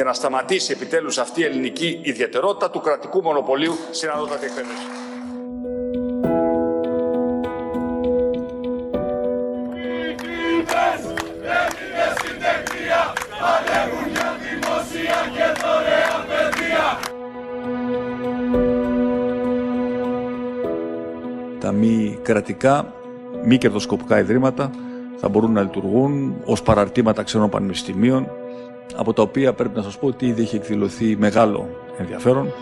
[0.00, 4.84] και να σταματήσει επιτέλους αυτή η ελληνική ιδιαιτερότητα του κρατικού μονοπωλίου στην ανώτατη εκπαίδευση.
[21.60, 22.94] Τα μη κρατικά,
[23.44, 24.70] μη κερδοσκοπικά ιδρύματα
[25.16, 28.28] θα μπορούν να λειτουργούν ως παραρτήματα ξένων πανεπιστημίων,
[29.00, 31.68] από τα οποία πρέπει να σας πω ότι ήδη έχει εκδηλωθεί μεγάλο
[31.98, 32.52] ενδιαφέρον.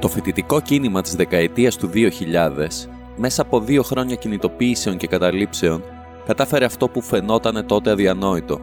[0.00, 5.82] Το φοιτητικό κίνημα της δεκαετίας του 2000, μέσα από δύο χρόνια κινητοποιήσεων και καταλήψεων,
[6.26, 8.60] κατάφερε αυτό που φαινόταν τότε αδιανόητο.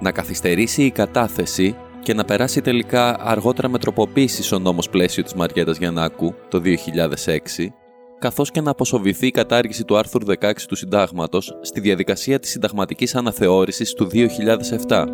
[0.00, 5.34] Να καθυστερήσει η κατάθεση και να περάσει τελικά αργότερα με τροποποίησης ο νόμος πλαίσιο της
[5.34, 7.72] Μαριέτας Γιαννάκου το 2006,
[8.18, 13.14] καθώς και να αποσοβηθεί η κατάργηση του άρθρου 16 του Συντάγματος στη διαδικασία της συνταγματικής
[13.14, 14.08] αναθεώρησης του
[14.88, 15.06] 2007.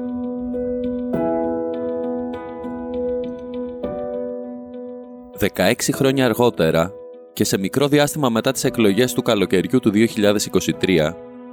[5.39, 6.93] 16 χρόνια αργότερα
[7.37, 11.13] και σε μικρό διάστημα μετά τις εκλογές του καλοκαιριού του 2023,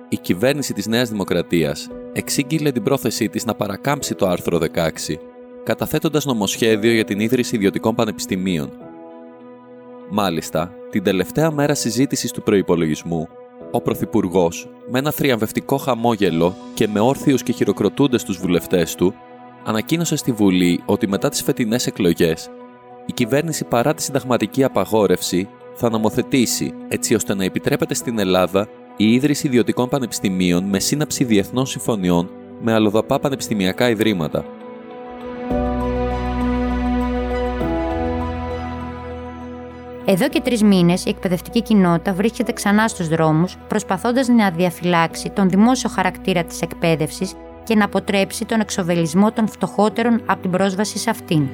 [0.09, 5.19] η κυβέρνηση της Νέας Δημοκρατίας εξήγηλε την πρόθεσή της να παρακάμψει το άρθρο 16,
[5.63, 8.71] καταθέτοντας νομοσχέδιο για την ίδρυση ιδιωτικών πανεπιστημίων.
[10.09, 13.27] Μάλιστα, την τελευταία μέρα συζήτησης του προϋπολογισμού,
[13.71, 19.13] ο Πρωθυπουργός, με ένα θριαμβευτικό χαμόγελο και με όρθιους και χειροκροτούντες τους βουλευτές του,
[19.63, 22.49] ανακοίνωσε στη Βουλή ότι μετά τις φετινές εκλογές
[23.05, 29.13] η κυβέρνηση παρά τη συνταγματική απαγόρευση θα νομοθετήσει έτσι ώστε να επιτρέπεται στην Ελλάδα η
[29.13, 32.29] ίδρυση ιδιωτικών πανεπιστημίων με σύναψη διεθνών συμφωνιών
[32.61, 34.45] με αλλοδαπά πανεπιστημιακά ιδρύματα.
[40.05, 45.49] Εδώ και τρεις μήνες η εκπαιδευτική κοινότητα βρίσκεται ξανά στους δρόμους, προσπαθώντας να διαφυλάξει τον
[45.49, 47.33] δημόσιο χαρακτήρα της εκπαίδευσης
[47.63, 51.47] και να αποτρέψει τον εξοβελισμό των φτωχότερων από την πρόσβαση σε αυτήν.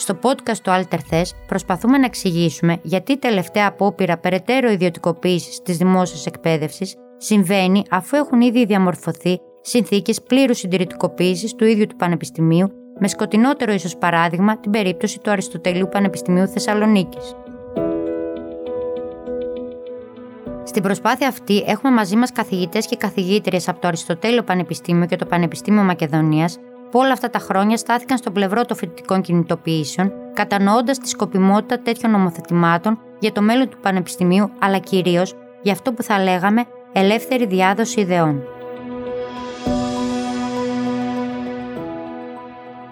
[0.00, 5.76] Στο podcast του Alter Thes προσπαθούμε να εξηγήσουμε γιατί η τελευταία απόπειρα περαιτέρω ιδιωτικοποίησης της
[5.76, 13.08] δημόσιας εκπαίδευσης συμβαίνει αφού έχουν ήδη διαμορφωθεί συνθήκες πλήρους συντηρητικοποίησης του ίδιου του Πανεπιστημίου, με
[13.08, 17.34] σκοτεινότερο ίσως παράδειγμα την περίπτωση του Αριστοτελείου Πανεπιστημίου Θεσσαλονίκης.
[20.64, 25.26] Στην προσπάθεια αυτή έχουμε μαζί μας καθηγητές και καθηγήτριες από το Αριστοτέλειο Πανεπιστήμιο και το
[25.26, 26.58] Πανεπιστήμιο Μακεδονίας
[26.90, 32.12] που όλα αυτά τα χρόνια στάθηκαν στο πλευρό των φοιτητικών κινητοποιήσεων, κατανοώντας τη σκοπιμότητα τέτοιων
[32.12, 38.00] νομοθετημάτων για το μέλλον του Πανεπιστημίου, αλλά κυρίως για αυτό που θα λέγαμε ελεύθερη διάδοση
[38.00, 38.42] ιδεών.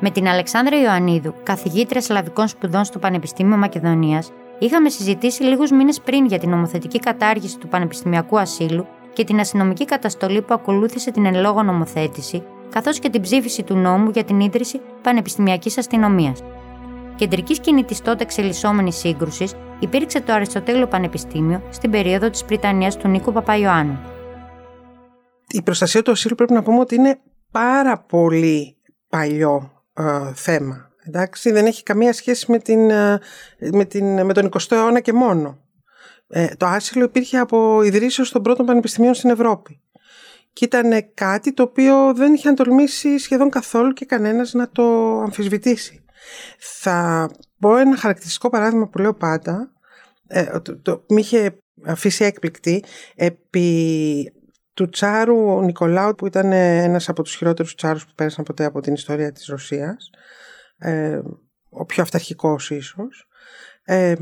[0.01, 6.27] Με την Αλεξάνδρα Ιωαννίδου, καθηγήτρια Σλαβικών Σπουδών στο Πανεπιστήμιο Μακεδονίας, είχαμε συζητήσει λίγους μήνες πριν
[6.27, 11.41] για την νομοθετική κατάργηση του πανεπιστημιακού ασύλου και την αστυνομική καταστολή που ακολούθησε την εν
[11.41, 16.43] λόγω νομοθέτηση, καθώς και την ψήφιση του νόμου για την ίδρυση πανεπιστημιακής αστυνομίας.
[17.17, 23.09] Κεντρική σκηνή της τότε εξελισσόμενης σύγκρουσης υπήρξε το Αριστοτέλειο Πανεπιστήμιο στην περίοδο της Πριτανίας του
[23.09, 23.99] Νίκου Παπαϊωάννου.
[25.49, 27.21] Η προστασία του ασύλου πρέπει να πούμε ότι είναι
[27.51, 28.77] πάρα πολύ
[29.09, 30.91] παλιό ε, θέμα.
[31.07, 33.21] Εντάξει, δεν έχει καμία σχέση με, την, ε,
[33.73, 35.59] με, την, με τον 20ο αιώνα και μόνο.
[36.29, 39.81] Ε, το άσυλο υπήρχε από ιδρύσεως των πρώτων πανεπιστημίων στην Ευρώπη.
[40.53, 46.05] Και ήταν κάτι το οποίο δεν είχε τολμήσει σχεδόν καθόλου και κανένας να το αμφισβητήσει.
[46.59, 49.73] Θα πω ένα χαρακτηριστικό παράδειγμα που λέω πάντα,
[50.27, 54.33] ε, το, το, με είχε αφήσει έκπληκτη, επί
[54.75, 58.93] του Τσάρου Νικολάου που ήταν ένας από τους χειρότερους Τσάρους που πέρασαν ποτέ από την
[58.93, 60.11] ιστορία της Ρωσίας,
[60.79, 61.21] ε,
[61.69, 63.29] ο πιο αυταρχικός ίσως,
[63.85, 64.15] ε,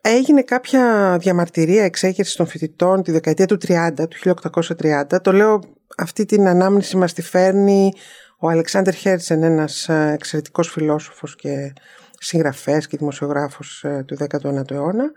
[0.00, 4.34] έγινε κάποια διαμαρτυρία εξέγερσης των φοιτητών τη δεκαετία του 30, του
[4.80, 5.22] 1830.
[5.22, 5.60] Το λέω
[5.96, 7.92] αυτή την ανάμνηση μας τη φέρνει
[8.38, 11.72] ο Αλεξάνδρ Χέρτσεν, ένας ε, εξαιρετικός φιλόσοφος και
[12.18, 15.12] συγγραφέας και δημοσιογράφος ε, του 19ου αιώνα.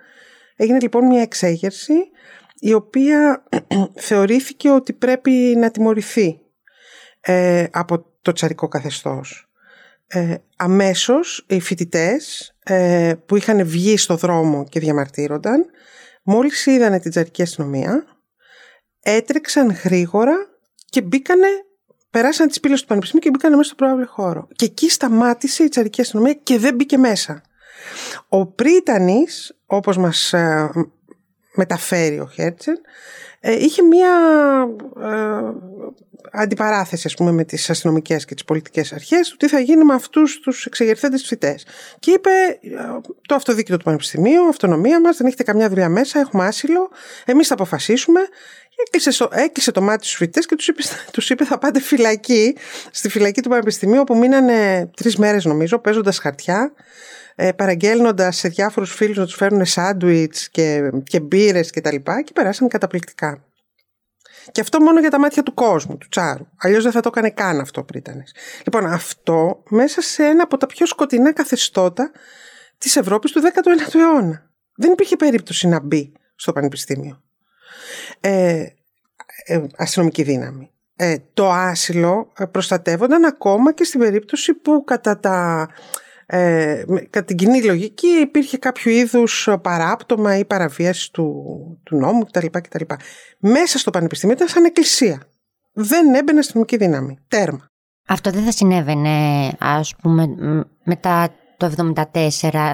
[0.56, 1.94] Έγινε λοιπόν μια εξέγερση
[2.60, 3.44] η οποία
[4.07, 6.39] θεωρήθηκε ότι πρέπει να τιμωρηθεί
[7.22, 9.50] ε, από το τσαρικό καθεστώς.
[10.13, 15.66] Ε, αμέσως οι φοιτητές ε, που είχαν βγει στο δρόμο και διαμαρτύρονταν,
[16.24, 18.06] μόλις είδανε την τσαρική αστυνομία,
[19.00, 20.36] έτρεξαν γρήγορα
[20.86, 21.48] και μπήκανε,
[22.10, 24.48] περάσαν τις πύλες του Πανεπιστημίου και μπήκανε μέσα στο πρόβλημα χώρο.
[24.56, 27.42] Και εκεί σταμάτησε η τσαρική αστυνομία και δεν μπήκε μέσα.
[28.28, 30.69] Ο Πρίτανης, όπως μας ε,
[31.56, 32.81] μεταφέρει ο Χέρτσεν,
[33.39, 34.12] ε, είχε μία
[35.01, 35.51] ε,
[36.31, 39.94] αντιπαράθεση ας πούμε, με τις αστυνομικές και τις πολιτικές αρχές του τι θα γίνει με
[39.94, 41.65] αυτούς τους εξεγερθέντες φοιτές.
[42.00, 42.30] Και είπε
[43.27, 46.89] το αυτοδίκητο του Πανεπιστημίου, αυτονομία μας, δεν έχετε καμιά δουλειά μέσα, έχουμε άσυλο,
[47.25, 48.19] εμείς θα αποφασίσουμε.
[48.86, 50.81] Έκλεισε, έκλεισε το μάτι στους φοιτητές και τους είπε,
[51.13, 52.56] τους είπε θα πάτε φυλακή,
[52.92, 56.74] στη φυλακή του Πανεπιστημίου όπου μείνανε τρεις μέρες νομίζω παίζοντας χαρτιά
[57.44, 61.96] ε, παραγγέλνοντας σε διάφορους φίλους να τους φέρουν σάντουιτς και, και μπύρες κτλ.
[61.96, 63.44] Και, και περάσαν καταπληκτικά.
[64.52, 66.48] Και αυτό μόνο για τα μάτια του κόσμου, του Τσάρου.
[66.58, 68.24] Αλλιώς δεν θα το έκανε καν αυτό ο Πρίτανη.
[68.66, 72.12] Λοιπόν, αυτό μέσα σε ένα από τα πιο σκοτεινά καθεστώτα
[72.78, 74.50] της Ευρώπης του 19ου αιώνα.
[74.76, 77.24] Δεν υπήρχε περίπτωση να μπει στο πανεπιστήμιο.
[78.20, 78.66] Ε,
[79.46, 80.72] ε, αστυνομική δύναμη.
[80.96, 85.70] Ε, το άσυλο προστατεύονταν ακόμα και στην περίπτωση που κατά τα
[86.33, 91.44] ε, κατά την κοινή λογική υπήρχε κάποιο είδους παράπτωμα ή παραβίαση του,
[91.83, 92.83] του νόμου κτλ, κτλ.
[93.39, 95.22] Μέσα στο πανεπιστήμιο ήταν σαν εκκλησία.
[95.74, 97.18] Δεν έμπαινε αστυνομική δύναμη.
[97.28, 97.69] Τέρμα.
[98.07, 99.10] Αυτό δεν θα συνέβαινε
[99.60, 100.28] ας πούμε
[100.83, 101.94] μετά το
[102.42, 102.74] 1974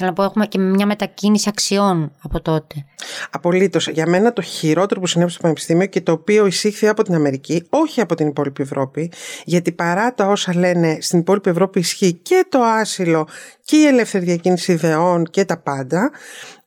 [0.00, 2.84] Θέλω να πω, έχουμε και μια μετακίνηση αξιών από τότε.
[3.30, 3.88] Απολύτως.
[3.88, 7.66] Για μένα το χειρότερο που συνέβη στο Πανεπιστήμιο και το οποίο εισήχθη από την Αμερική,
[7.68, 9.12] όχι από την υπόλοιπη Ευρώπη,
[9.44, 13.28] γιατί παρά τα όσα λένε στην υπόλοιπη Ευρώπη ισχύει και το άσυλο
[13.64, 16.10] και η ελεύθερη διακίνηση ιδεών και τα πάντα.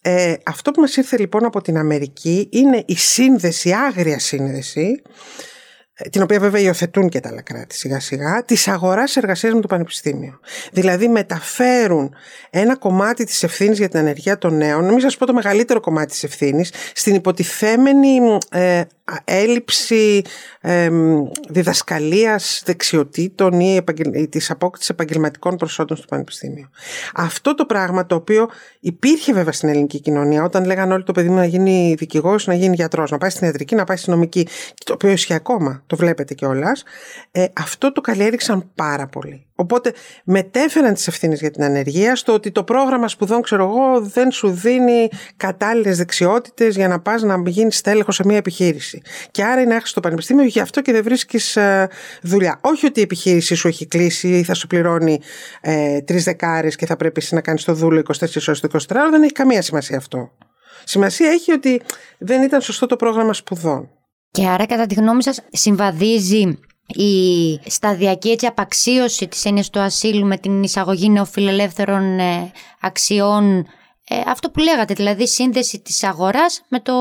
[0.02, 5.02] Ε, αυτό που μας ήρθε λοιπόν από την Αμερική είναι η σύνδεση, η άγρια σύνδεση
[6.10, 9.68] την οποία βέβαια υιοθετούν και τα άλλα κράτη σιγά σιγά, τη αγοράς εργασίας με το
[9.68, 10.40] Πανεπιστήμιο.
[10.72, 12.16] Δηλαδή μεταφέρουν
[12.50, 16.12] ένα κομμάτι της ευθύνης για την ανεργία των νέων, νομίζω σας πω το μεγαλύτερο κομμάτι
[16.12, 18.82] της ευθύνης, στην υποτιθέμενη ε,
[19.24, 20.22] έλλειψη
[20.62, 20.90] ε,
[21.50, 26.70] διδασκαλίας δεξιοτήτων ή της απόκτησης επαγγελματικών προσόντων στο Πανεπιστήμιο.
[27.16, 28.50] Αυτό το πράγμα το οποίο
[28.80, 32.54] υπήρχε βέβαια στην ελληνική κοινωνία όταν λέγανε όλοι το παιδί μου να γίνει δικηγόρος, να
[32.54, 34.48] γίνει γιατρός, να πάει στην ιατρική, να πάει στην νομική,
[34.86, 36.84] το οποίο ισχύει ακόμα, το βλέπετε κιόλας.
[37.32, 39.46] Ε, αυτό το καλλιέριξαν πάρα πολύ.
[39.62, 39.94] Οπότε
[40.24, 44.50] μετέφεραν τις ευθύνες για την ανεργία στο ότι το πρόγραμμα σπουδών, ξέρω εγώ, δεν σου
[44.50, 49.02] δίνει κατάλληλες δεξιότητες για να πας να γίνεις τέλεχο σε μια επιχείρηση.
[49.32, 51.90] Και άρα είναι άχρηστο το πανεπιστήμιο, γι' αυτό και δεν βρίσκεις ε,
[52.22, 52.60] δουλειά.
[52.62, 55.22] Όχι ότι η επιχείρηση σου έχει κλείσει ή θα σου πληρώνει
[55.62, 58.78] ε, τρεις δεκάρες και θα πρέπει εσύ να κάνεις το δούλο 24 ώρες το 24
[59.12, 60.32] δεν έχει καμία σημασία αυτό.
[60.84, 61.82] Σημασία έχει ότι
[62.18, 63.90] δεν ήταν σωστό το πρόγραμμα σπουδών.
[64.32, 66.60] Και άρα κατά τη γνώμη σας συμβαδίζει
[66.94, 72.52] η σταδιακή έτσι απαξίωση της έννοιας του ασύλου με την εισαγωγή νεοφιλελεύθερων ε,
[72.82, 73.66] αξιών
[74.08, 76.94] ε, αυτό που λέγατε, δηλαδή σύνδεση της αγοράς με το,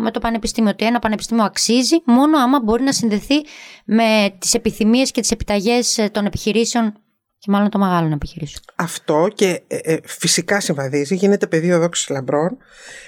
[0.00, 0.70] με το πανεπιστήμιο.
[0.70, 3.44] Ότι ένα πανεπιστήμιο αξίζει μόνο άμα μπορεί να συνδεθεί
[3.84, 6.92] με τις επιθυμίες και τις επιταγές ε, των επιχειρήσεων
[7.38, 8.62] και μάλλον των μεγάλων επιχειρήσεων.
[8.76, 9.62] Αυτό και
[10.04, 12.56] φυσικά συμβαδίζει, γίνεται πεδίο δόξης λαμπρών.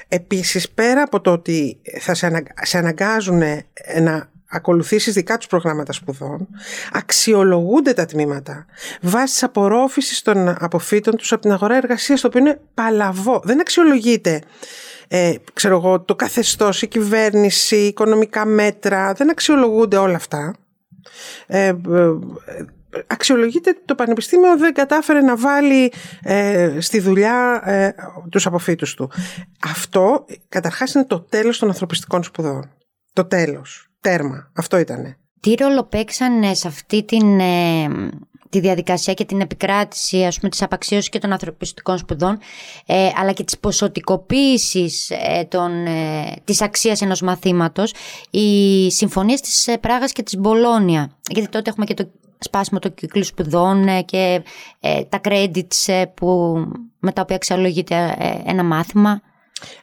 [0.08, 2.14] Επίσης πέρα από το ότι θα
[2.62, 3.42] σε, αναγκάζουν
[4.00, 6.48] να ακολουθήσεις δικά τους προγράμματα σπουδών,
[6.92, 8.66] αξιολογούνται τα τμήματα
[9.00, 13.40] βάσει της απορρόφησης των αποφύτων τους από την αγορά εργασίας, το οποίο είναι παλαβό.
[13.44, 14.42] Δεν αξιολογείται
[15.08, 20.54] ε, ξέρω εγώ, το καθεστώς, η κυβέρνηση, οικονομικά μέτρα, δεν αξιολογούνται όλα αυτά.
[21.46, 21.74] Ε, ε,
[23.06, 25.92] αξιολογείται ότι το Πανεπιστήμιο δεν κατάφερε να βάλει
[26.22, 27.94] ε, στη δουλειά ε,
[28.31, 29.10] τους αποφύτους του.
[29.64, 32.70] Αυτό καταρχάς είναι το τέλος των ανθρωπιστικών σπουδών.
[33.12, 33.87] Το τέλος.
[34.00, 34.50] Τέρμα.
[34.55, 35.19] Αυτό ήτανε.
[35.40, 37.88] Τι ρόλο παίξαν σε αυτή την, ε,
[38.48, 42.38] τη διαδικασία και την επικράτηση ας πούμε, της απαξίωσης και των ανθρωπιστικών σπουδών
[42.86, 47.94] ε, αλλά και της ποσοτικοποίησης ε, των, ε, της αξίας ενός μαθήματος
[48.31, 52.94] οι συμφωνίες της ε, Πράγας και της Μπολόνια γιατί τότε έχουμε και το σπάσιμο του
[52.94, 54.43] κύκλου σπουδών και
[55.08, 56.56] τα credits που,
[56.98, 59.20] με τα οποία αξιολογείται ένα μάθημα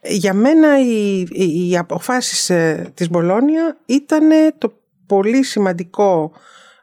[0.01, 4.74] για μένα οι, οι αποφάσεις ε, της Μπολόνια ήταν το
[5.05, 6.32] πολύ σημαντικό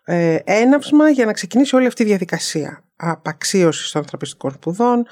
[0.04, 5.06] ε, έναυσμα για να ξεκινήσει όλη αυτή η διαδικασία απαξίωσης των ανθρωπιστικών σπουδών,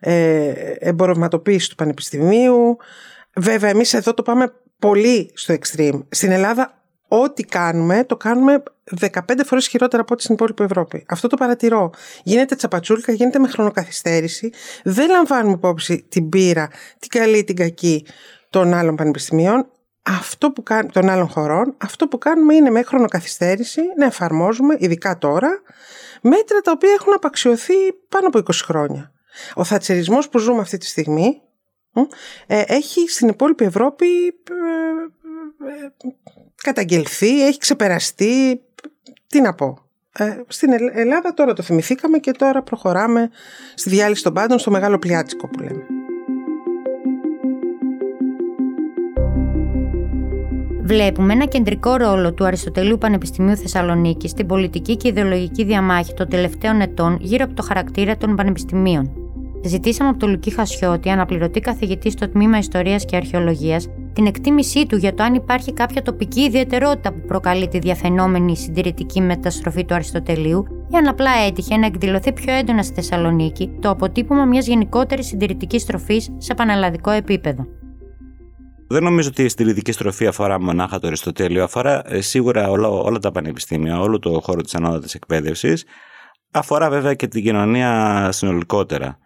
[0.00, 2.76] ε, εμπορευματοποίησης του πανεπιστημίου.
[3.36, 6.00] Βέβαια, εμείς εδώ το πάμε πολύ στο extreme.
[6.08, 6.75] Στην Ελλάδα
[7.08, 8.62] ό,τι κάνουμε, το κάνουμε
[9.00, 11.04] 15 φορές χειρότερα από ό,τι στην υπόλοιπη Ευρώπη.
[11.08, 11.90] Αυτό το παρατηρώ.
[12.22, 14.52] Γίνεται τσαπατσούλικα, γίνεται με χρονοκαθυστέρηση.
[14.84, 18.06] Δεν λαμβάνουμε υπόψη την πείρα, την καλή, την κακή
[18.50, 19.70] των άλλων πανεπιστημίων.
[20.02, 25.18] Αυτό που κάνουμε, των άλλων χωρών, αυτό που κάνουμε είναι με χρονοκαθυστέρηση να εφαρμόζουμε, ειδικά
[25.18, 25.62] τώρα,
[26.20, 29.12] μέτρα τα οποία έχουν απαξιωθεί πάνω από 20 χρόνια.
[29.54, 31.40] Ο θατσερισμός που ζούμε αυτή τη στιγμή
[32.46, 34.66] ε, έχει στην υπόλοιπη Ευρώπη ε,
[35.70, 35.92] ε,
[36.62, 38.60] καταγγελθεί, έχει ξεπεραστεί.
[39.26, 39.78] Τι να πω.
[40.18, 43.30] Ε, στην Ελλάδα τώρα το θυμηθήκαμε και τώρα προχωράμε
[43.74, 45.86] στη διάλυση των πάντων στο μεγάλο πλιάτσικο που λέμε.
[50.82, 56.80] Βλέπουμε ένα κεντρικό ρόλο του Αριστοτελείου Πανεπιστημίου Θεσσαλονίκης στην πολιτική και ιδεολογική διαμάχη των τελευταίων
[56.80, 59.12] ετών γύρω από το χαρακτήρα των πανεπιστημίων.
[59.64, 64.96] Ζητήσαμε από τον Λουκί Χασιώτη, αναπληρωτή καθηγητή στο τμήμα Ιστορίας και Αρχαιολογίας, την εκτίμησή του
[64.96, 70.66] για το αν υπάρχει κάποια τοπική ιδιαιτερότητα που προκαλεί τη διαφαινόμενη συντηρητική μεταστροφή του Αριστοτελείου,
[70.92, 75.82] ή αν απλά έτυχε να εκδηλωθεί πιο έντονα στη Θεσσαλονίκη το αποτύπωμα μιας γενικότερης συντηρητικής
[75.82, 77.66] στροφής σε πανελλαδικό επίπεδο.
[78.88, 83.18] Δεν νομίζω ότι η συντηρητική στροφή αφορά μονάχα το Αριστοτέλειο, αφορά ε, σίγουρα όλα, όλα
[83.18, 85.84] τα πανεπιστήμια, όλο το χώρο της ανώτατης εκπαίδευσης.
[86.50, 89.18] Αφορά βέβαια και την κοινωνία συνολικότερα.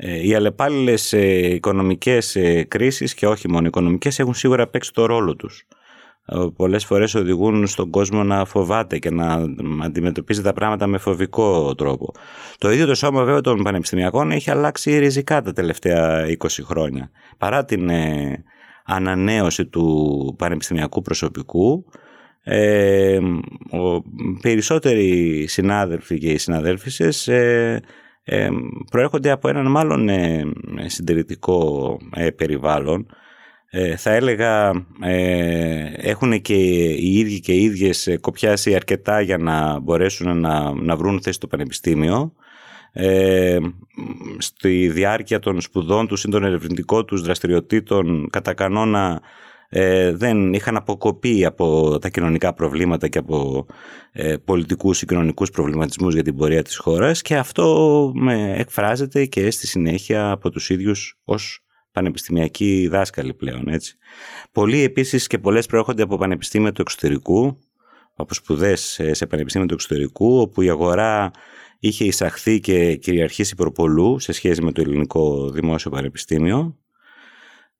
[0.00, 5.36] Ε, οι αλλεπάλληλες οικονομικές ε, κρίσεις και όχι μόνο οικονομικές έχουν σίγουρα παίξει το ρόλο
[5.36, 5.66] τους.
[6.56, 9.44] Πολλές φορές οδηγούν στον κόσμο να φοβάται και να
[9.82, 12.12] αντιμετωπίζει τα πράγματα με φοβικό τρόπο.
[12.58, 17.10] Το ίδιο το σώμα βέβαια των πανεπιστημιακών έχει αλλάξει ριζικά τα τελευταία 20 χρόνια.
[17.38, 17.90] Παρά την
[18.84, 21.84] ανανέωση του πανεπιστημιακού προσωπικού.
[22.42, 23.18] Ε,
[23.70, 24.02] ο,
[24.40, 27.80] περισσότεροι συνάδελφοι και οι συναδέλφισες ε,
[28.30, 28.48] ε,
[28.90, 30.44] προέρχονται από έναν μάλλον ε,
[30.86, 33.06] συντηρητικό ε, περιβάλλον.
[33.96, 34.86] θα έλεγα
[35.96, 41.20] έχουν και οι ίδιοι και οι ίδιες κοπιάσει αρκετά για να μπορέσουν να, να βρουν
[41.22, 42.32] θέση στο πανεπιστήμιο
[42.92, 43.58] ε,
[44.38, 49.20] στη διάρκεια των σπουδών τους ή των ερευνητικών τους δραστηριοτήτων κατά κανόνα
[49.68, 53.66] ε, δεν είχαν αποκοπεί από τα κοινωνικά προβλήματα και από
[54.12, 59.50] ε, πολιτικούς ή κοινωνικούς προβληματισμούς για την πορεία της χώρας και αυτό με εκφράζεται και
[59.50, 61.60] στη συνέχεια από τους ίδιους ως
[61.92, 63.68] πανεπιστημιακοί δάσκαλοι πλέον.
[63.68, 63.96] Έτσι.
[64.52, 67.58] Πολλοί επίσης και πολλές προέρχονται από πανεπιστήμια του εξωτερικού,
[68.14, 71.30] από σπουδές σε πανεπιστήμια του εξωτερικού, όπου η αγορά
[71.78, 76.76] είχε εισαχθεί και κυριαρχήσει προπολού σε σχέση με το ελληνικό δημόσιο πανεπιστήμιο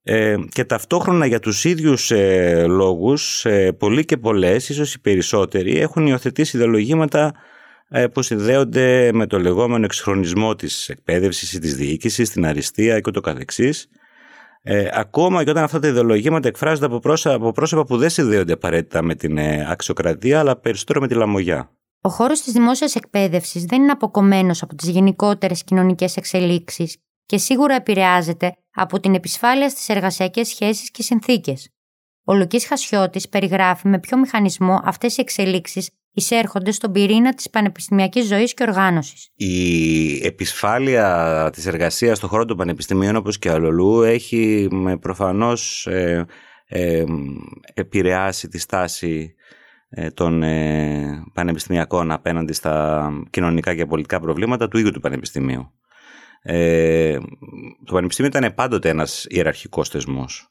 [0.03, 5.79] ε, και ταυτόχρονα για τους ίδιους ε, λόγους ε, πολλοί και πολλές, ίσως οι περισσότεροι
[5.79, 7.33] έχουν υιοθετήσει ιδεολογήματα
[7.89, 13.11] ε, που συνδέονται με το λεγόμενο εξχρονισμό της εκπαίδευσης ή της διοίκησης, την αριστεία και
[13.11, 13.89] το καθεξής
[14.63, 18.53] ε, ακόμα και όταν αυτά τα ιδεολογήματα εκφράζονται από πρόσωπα, από πρόσωπα που δεν συνδέονται
[18.53, 21.71] απαραίτητα με την ε, αξιοκρατία αλλά περισσότερο με τη λαμογιά.
[22.01, 26.97] Ο χώρος της δημόσιας εκπαίδευσης δεν είναι αποκομμένος από τις γενικότερες κοινωνικές εξελίξεις
[27.29, 31.69] και σίγουρα επηρεάζεται από την επισφάλεια στις εργασιακές σχέσεις και συνθήκες.
[32.25, 38.27] Ο Λουκής Χασιώτης περιγράφει με ποιο μηχανισμό αυτές οι εξελίξεις εισέρχονται στον πυρήνα της πανεπιστημιακής
[38.27, 39.29] ζωής και οργάνωσης.
[39.35, 44.69] Η επισφάλεια της εργασίας στον χώρο των πανεπιστημίων, όπως και αλλολού, έχει
[45.01, 46.27] προφανώς ε,
[46.67, 47.05] ε,
[47.75, 49.35] επηρεάσει τη στάση
[49.89, 55.73] ε, των ε, πανεπιστημιακών απέναντι στα κοινωνικά και πολιτικά προβλήματα του ίδιου του πανεπιστημίου.
[56.43, 57.19] Ε,
[57.85, 60.49] το πανεπιστήμιο ήταν πάντοτε ένας ιεραρχικός θεσμός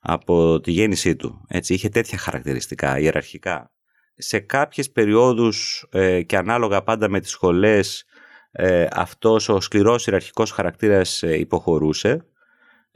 [0.00, 1.44] από τη γέννησή του.
[1.48, 3.72] Έτσι, είχε τέτοια χαρακτηριστικά ιεραρχικά.
[4.14, 8.04] Σε κάποιες περιόδους ε, και ανάλογα πάντα με τις σχολές
[8.50, 12.26] ε, αυτός ο σκληρός ιεραρχικός χαρακτήρας υποχωρούσε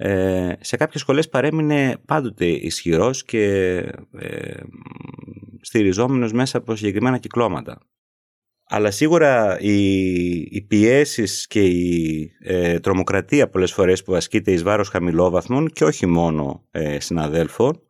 [0.05, 3.45] ε, σε κάποιες σχολές παρέμεινε πάντοτε ισχυρός και
[4.19, 4.61] ε,
[5.61, 7.79] στηριζόμενος μέσα από συγκεκριμένα κυκλώματα.
[8.75, 14.89] Αλλά σίγουρα οι, οι πιέσεις και η ε, τρομοκρατία πολλές φορές που ασκείται εις βάρος
[14.89, 17.83] χαμηλόβαθμων και όχι μόνο ε, συναδέλφων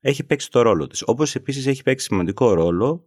[0.00, 1.02] έχει παίξει το ρόλο της.
[1.06, 3.04] Όπως επίσης έχει παίξει σημαντικό ρόλο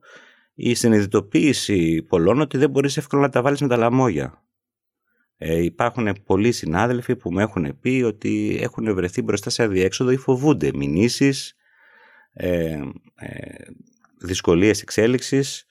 [0.54, 4.44] η συνειδητοποίηση πολλών ότι δεν μπορείς εύκολα να τα βάλεις με τα λαμόγια.
[5.38, 10.18] Ε, υπάρχουν πολλοί συνάδελφοι που μου έχουν πει ότι έχουν βρεθεί μπροστά σε αδιέξοδο ή
[10.18, 11.56] φοβούνται μηνύσεις,
[12.34, 12.80] ε,
[13.16, 13.66] ε,
[14.22, 15.64] δυσκολίες εξέλιξης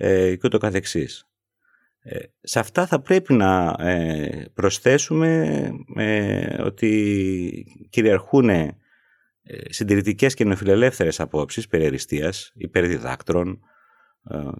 [0.00, 1.26] ε, και ούτω καθεξής.
[2.00, 8.76] Ε, σε αυτά θα πρέπει να ε, προσθέσουμε ε, ότι κυριαρχούν ε,
[9.68, 13.60] συντηρητικές και νεοφιλελεύθερες απόψεις περί αριστείας, υπερδιδάκτρων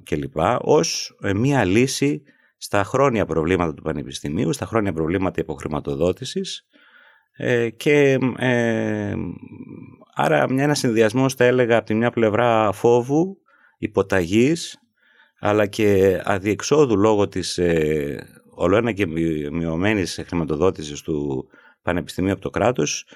[0.04, 0.36] κλπ.
[0.58, 2.22] ως μία λύση
[2.56, 6.66] στα χρόνια προβλήματα του Πανεπιστημίου, στα χρόνια προβλήματα υποχρηματοδότησης
[7.40, 9.14] ε, και ε,
[10.14, 13.36] άρα μια, ένα συνδυασμός θα έλεγα από τη μια πλευρά φόβου,
[13.78, 14.78] υποταγής
[15.38, 19.06] αλλά και αδιεξόδου λόγω της ε, ολοένα και
[19.50, 21.48] μειωμένης χρηματοδότησης του
[21.82, 23.06] Πανεπιστημίου από το κράτος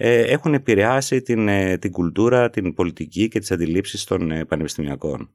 [0.00, 5.30] ε, έχουν επηρεάσει την, ε, την κουλτούρα, την πολιτική και τις αντιλήψεις των ε, πανεπιστημιακών.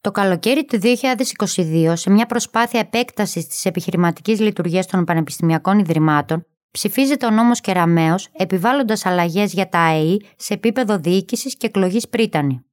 [0.00, 7.26] Το καλοκαίρι του 2022, σε μια προσπάθεια επέκτασης της επιχειρηματικής λειτουργίας των πανεπιστημιακών ιδρυμάτων, ψηφίζεται
[7.26, 12.64] ο νόμος Κεραμαίο, επιβάλλοντας αλλαγές για τα ΑΕΗ σε επίπεδο διοίκησης και εκλογής πρίτανη.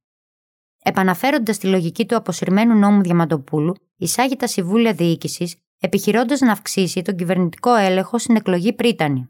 [0.82, 7.16] Επαναφέροντας τη λογική του αποσυρμένου νόμου Διαμαντοπούλου, εισάγει τα συμβούλια διοίκησης, επιχειρώντας να αυξήσει τον
[7.16, 9.28] κυβερνητικό έλεγχο στην εκλογή πρίτανη.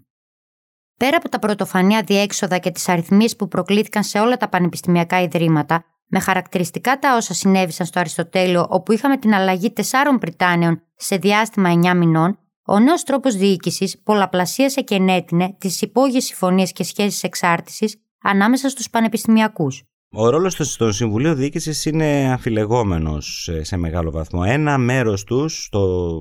[0.97, 5.85] Πέρα από τα πρωτοφανή αδιέξοδα και τις αριθμίες που προκλήθηκαν σε όλα τα πανεπιστημιακά ιδρύματα,
[6.07, 11.71] με χαρακτηριστικά τα όσα συνέβησαν στο Αριστοτέλειο, όπου είχαμε την αλλαγή τεσσάρων πριτάνεων σε διάστημα
[11.71, 17.97] 9 μηνών, ο νέος τρόπος διοίκησης πολλαπλασίασε και ενέτεινε τις υπόγειες συμφωνίες και σχέσεις εξάρτησης
[18.23, 19.89] ανάμεσα στους πανεπιστημιακούς.
[20.12, 24.43] Ο ρόλος των Συμβουλίων Διοίκησης είναι αφιλεγόμενος σε μεγάλο βαθμό.
[24.47, 26.14] Ένα μέρος τους, το,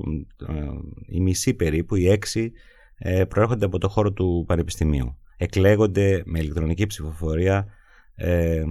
[0.48, 0.54] ε,
[1.06, 2.52] η μισή περίπου, οι έξι,
[2.96, 5.18] ε, προέρχονται από το χώρο του Πανεπιστημίου.
[5.36, 7.66] Εκλέγονται με ηλεκτρονική ψηφοφορία,
[8.14, 8.62] ε,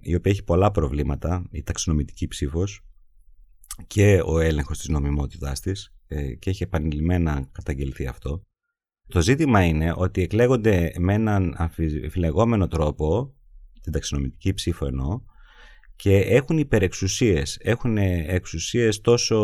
[0.00, 2.84] η οποία έχει πολλά προβλήματα, η ταξινομητική ψήφος
[3.86, 5.94] και ο έλεγχος της νομιμότητάς της
[6.38, 8.42] και έχει επανειλημμένα καταγγελθεί αυτό.
[9.08, 11.56] Το ζήτημα είναι ότι εκλέγονται με έναν
[12.04, 13.32] αφιλεγόμενο τρόπο
[13.90, 15.20] την ταξινομητική ψήφο εννοώ,
[15.96, 17.58] και έχουν υπερεξουσίες.
[17.60, 19.38] Έχουν εξουσίες τόσο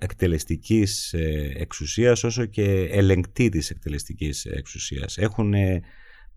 [0.00, 5.18] εκτελεστικής ε, εξουσίας όσο και ελεγκτή της εκτελεστικής εξουσίας.
[5.18, 5.54] Έχουν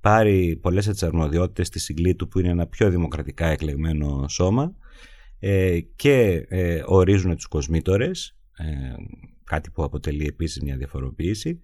[0.01, 4.75] πάρει πολλές από τις αρμοδιότητες της Συγκλήτου που είναι ένα πιο δημοκρατικά εκλεγμένο σώμα
[5.39, 8.38] ε, και ε, ορίζουν τους κοσμήτορες,
[9.43, 11.60] κάτι που αποτελεί επίσης μια διαφοροποίηση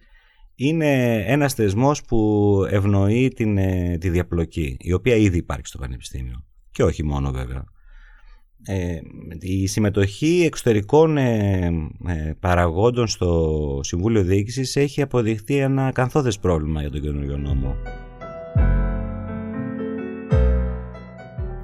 [0.62, 6.46] είναι ένας θεσμός που ευνοεί την, ε, τη διαπλοκή, η οποία ήδη υπάρχει στο Πανεπιστήμιο.
[6.72, 7.64] Και όχι μόνο βέβαια.
[8.66, 9.00] Ε,
[9.40, 11.72] η συμμετοχή εξωτερικών ε,
[12.40, 17.76] παραγόντων στο Συμβούλιο Διοίκησης έχει αποδειχθεί ένα καθόδες πρόβλημα για τον καινούριο νόμο.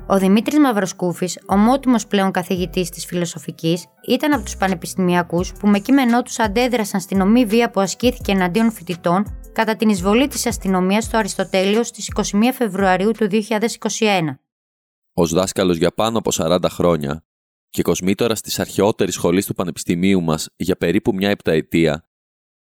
[0.08, 6.22] Ο Δημήτρης Μαυροσκούφης, ομότιμος πλέον καθηγητής της φιλοσοφικής, ήταν από τους πανεπιστημιακούς που με κείμενό
[6.22, 11.18] τους αντέδρασαν στην ομή βία που ασκήθηκε εναντίον φοιτητών κατά την εισβολή της αστυνομίας στο
[11.18, 12.22] Αριστοτέλειος στις 21
[12.54, 14.38] Φεβρουαρίου του 2021.
[15.14, 17.24] Ω δάσκαλος για πάνω από 40 χρόνια
[17.70, 22.08] και κοσμήτορας της αρχαιότερης σχολής του Πανεπιστημίου μας για περίπου μια επταετία,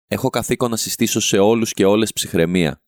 [0.08, 2.82] έχω καθήκον να συστήσω σε όλους και όλες ψυχραιμία.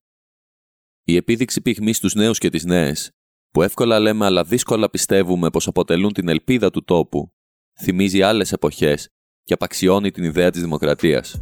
[1.03, 3.16] Η επίδειξη πυγμής στους νέους και τις νέες
[3.51, 7.31] που εύκολα λέμε αλλά δύσκολα πιστεύουμε πως αποτελούν την ελπίδα του τόπου,
[7.81, 9.09] θυμίζει άλλες εποχές
[9.43, 11.41] και απαξιώνει την ιδέα της δημοκρατίας.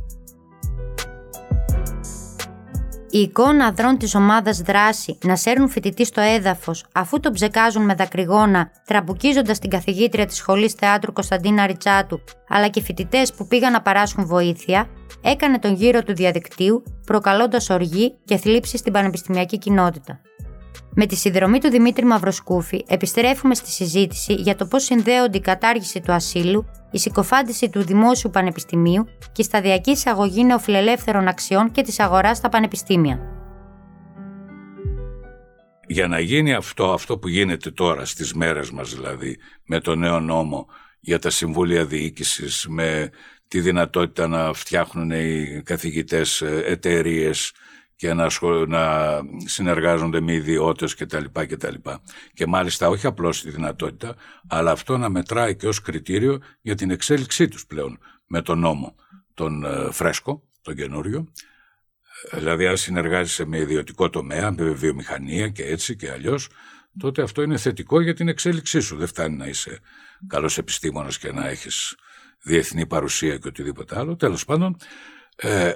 [3.09, 7.93] Η εικόνα ανδρών της ομάδας δράση να σέρνουν φοιτητή στο έδαφος αφού τον ψεκάζουν με
[7.93, 13.81] δακρυγόνα, τραμπουκίζοντας την καθηγήτρια της σχολής θεάτρου Κωνσταντίνα Ριτσάτου, αλλά και φοιτητές που πήγαν να
[13.81, 14.89] παράσχουν βοήθεια,
[15.21, 20.21] έκανε τον γύρο του διαδικτύου, προκαλώντας οργή και θλίψη στην πανεπιστημιακή κοινότητα.
[20.97, 26.01] Με τη συνδρομή του Δημήτρη Μαυροσκούφη, επιστρέφουμε στη συζήτηση για το πώς συνδέονται η κατάργηση
[26.01, 31.99] του ασύλου, η συκοφάντηση του Δημόσιου Πανεπιστημίου και η σταδιακή εισαγωγή νεοφιλελεύθερων αξιών και της
[31.99, 33.19] αγοράς στα πανεπιστήμια.
[35.87, 40.19] Για να γίνει αυτό, αυτό που γίνεται τώρα στις μέρες μας δηλαδή, με το νέο
[40.19, 40.67] νόμο
[40.99, 43.09] για τα συμβούλια διοίκησης, με
[43.47, 47.53] τη δυνατότητα να φτιάχνουν οι καθηγητές ε, εταιρείες
[47.95, 48.27] και να,
[48.67, 51.25] να συνεργάζονται με ιδιώτες κτλ.
[51.47, 51.57] Και,
[52.33, 54.15] και μάλιστα όχι απλώς τη δυνατότητα,
[54.47, 58.95] αλλά αυτό να μετράει και ως κριτήριο για την εξέλιξή τους πλέον με τον νόμο,
[59.33, 61.27] τον ε, φρέσκο, τον καινούριο.
[62.31, 66.49] Δηλαδή αν συνεργάζεσαι με ιδιωτικό τομέα, με βιομηχανία και έτσι και αλλιώς,
[66.99, 68.97] τότε αυτό είναι θετικό για την εξέλιξή σου.
[68.97, 69.79] Δεν φτάνει να είσαι
[70.27, 71.95] καλός επιστήμονας και να έχεις
[72.41, 74.15] διεθνή παρουσία και οτιδήποτε άλλο.
[74.15, 74.77] Τέλος πάντων,
[75.35, 75.71] ε,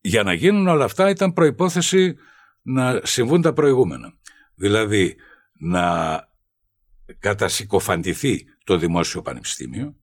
[0.00, 2.16] για να γίνουν όλα αυτά ήταν προϋπόθεση
[2.62, 4.12] να συμβούν τα προηγούμενα.
[4.54, 5.16] Δηλαδή
[5.52, 6.28] να
[7.18, 9.96] κατασυκοφαντηθεί το Δημόσιο Πανεπιστήμιο,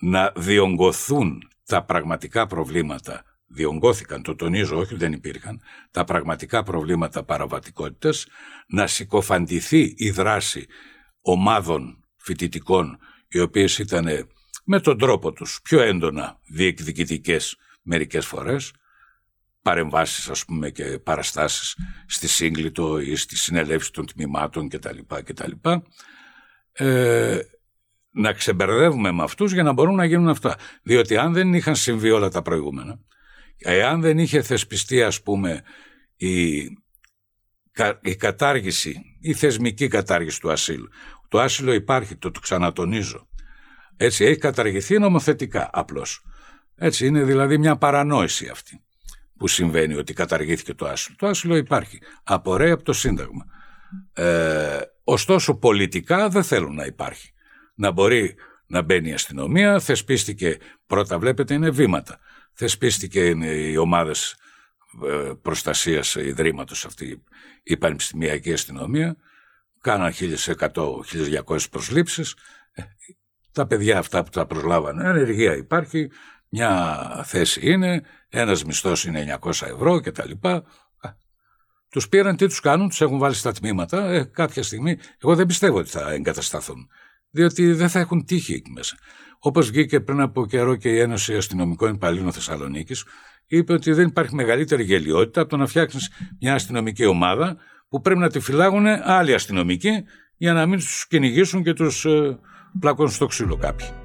[0.00, 8.26] να διονγκωθούν τα πραγματικά προβλήματα, διονγκώθηκαν, το τονίζω, όχι δεν υπήρχαν, τα πραγματικά προβλήματα παραβατικότητας,
[8.66, 10.66] να συκοφαντηθεί η δράση
[11.20, 12.98] ομάδων φοιτητικών,
[13.28, 14.28] οι οποίες ήταν
[14.64, 18.72] με τον τρόπο τους πιο έντονα διεκδικητικές μερικές φορές,
[19.62, 24.98] παρεμβάσεις ας πούμε και παραστάσεις στη Σύγκλιτο ή στη συνελεύση των τμήματων κτλ.
[25.24, 25.52] κτλ.
[26.72, 27.38] Ε,
[28.10, 30.56] να ξεμπερδεύουμε με αυτούς για να μπορούν να γίνουν αυτά.
[30.82, 33.00] Διότι αν δεν είχαν συμβεί όλα τα προηγούμενα,
[33.58, 35.62] εάν δεν είχε θεσπιστεί ας πούμε
[36.16, 36.56] η,
[38.00, 40.88] η κατάργηση, η θεσμική κατάργηση του ασύλου.
[41.28, 43.28] Το άσυλο υπάρχει, το, το ξανατονίζω.
[43.96, 46.24] Έτσι έχει καταργηθεί νομοθετικά απλώς.
[46.76, 48.80] Έτσι είναι δηλαδή μια παρανόηση αυτή
[49.38, 51.16] που συμβαίνει ότι καταργήθηκε το άσυλο.
[51.18, 52.00] Το άσυλο υπάρχει.
[52.24, 53.44] Απορρέει από το Σύνταγμα.
[54.12, 57.32] Ε, ωστόσο πολιτικά δεν θέλουν να υπάρχει.
[57.74, 58.34] Να μπορεί
[58.66, 59.80] να μπαίνει η αστυνομία.
[59.80, 62.18] Θεσπίστηκε, πρώτα βλέπετε είναι βήματα.
[62.52, 64.36] Θεσπίστηκε οι ομάδες
[65.04, 67.22] ε, προστασίας ιδρύματος αυτή
[67.62, 69.16] η πανεπιστημιακή αστυνομία.
[69.80, 72.36] κάναν 1100-1200 προσλήψεις.
[72.72, 72.82] Ε,
[73.52, 76.10] τα παιδιά αυτά που τα προσλάβανε, ανεργία υπάρχει,
[76.56, 80.30] μια θέση είναι, ένας μισθός είναι 900 ευρώ κτλ.
[81.90, 84.10] Τους πήραν, τι τους κάνουν, τους έχουν βάλει στα τμήματα.
[84.10, 86.88] Ε, κάποια στιγμή, εγώ δεν πιστεύω ότι θα εγκατασταθούν.
[87.30, 88.96] Διότι δεν θα έχουν τύχη εκεί μέσα.
[89.38, 93.04] Όπως βγήκε πριν από καιρό και η Ένωση Αστυνομικών Υπαλλήλων Θεσσαλονίκης,
[93.46, 95.98] είπε ότι δεν υπάρχει μεγαλύτερη γελιότητα από το να φτιάξει
[96.40, 97.56] μια αστυνομική ομάδα
[97.88, 100.04] που πρέπει να τη φυλάγουν άλλοι αστυνομικοί
[100.36, 102.38] για να μην τους κυνηγήσουν και τους ε,
[102.80, 104.03] πλακώσουν στο ξύλο κάποιοι.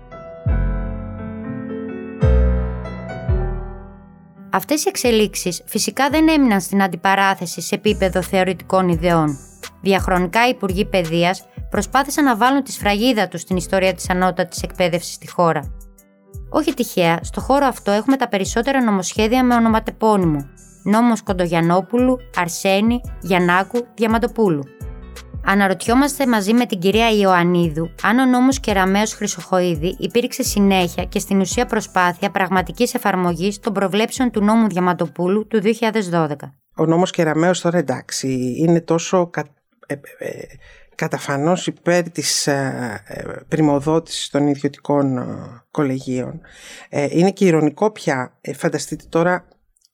[4.52, 9.38] Αυτές οι εξελίξεις φυσικά δεν έμειναν στην αντιπαράθεση σε επίπεδο θεωρητικών ιδεών.
[9.82, 15.14] Διαχρονικά οι Υπουργοί Παιδείας προσπάθησαν να βάλουν τη σφραγίδα τους στην ιστορία της ανώτατης εκπαίδευσης
[15.14, 15.74] στη χώρα.
[16.50, 20.50] Όχι τυχαία, στο χώρο αυτό έχουμε τα περισσότερα νομοσχέδια με ονοματεπώνυμο.
[20.84, 24.64] Νόμος Κοντογιανόπουλου, Αρσένη, Γιαννάκου, Διαμαντοπούλου.
[25.52, 31.40] Αναρωτιόμαστε μαζί με την κυρία Ιωαννίδου αν ο νόμος Κεραμέως Χρυσοχοίδη υπήρξε συνέχεια και στην
[31.40, 35.62] ουσία προσπάθεια πραγματικής εφαρμογής των προβλέψεων του νόμου Διαμαντοπούλου του
[36.12, 36.36] 2012.
[36.76, 39.46] Ο νόμος Κεραμέως τώρα εντάξει είναι τόσο κα...
[39.88, 40.30] ε, ε,
[40.96, 45.24] καταφανώς υπέρ της ε, ε, πρημοδότησης των ιδιωτικών ε,
[45.72, 46.42] κολεγίων.
[47.10, 49.48] Είναι και ηρωνικό πια, φανταστείτε τώρα,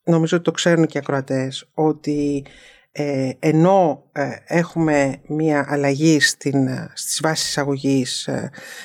[0.03, 2.45] νομίζω ότι το ξέρουν και οι ακροατές, ότι
[2.97, 8.29] ε, ενώ ε, έχουμε μία αλλαγή στην, ε, στις βάσεις εισαγωγής,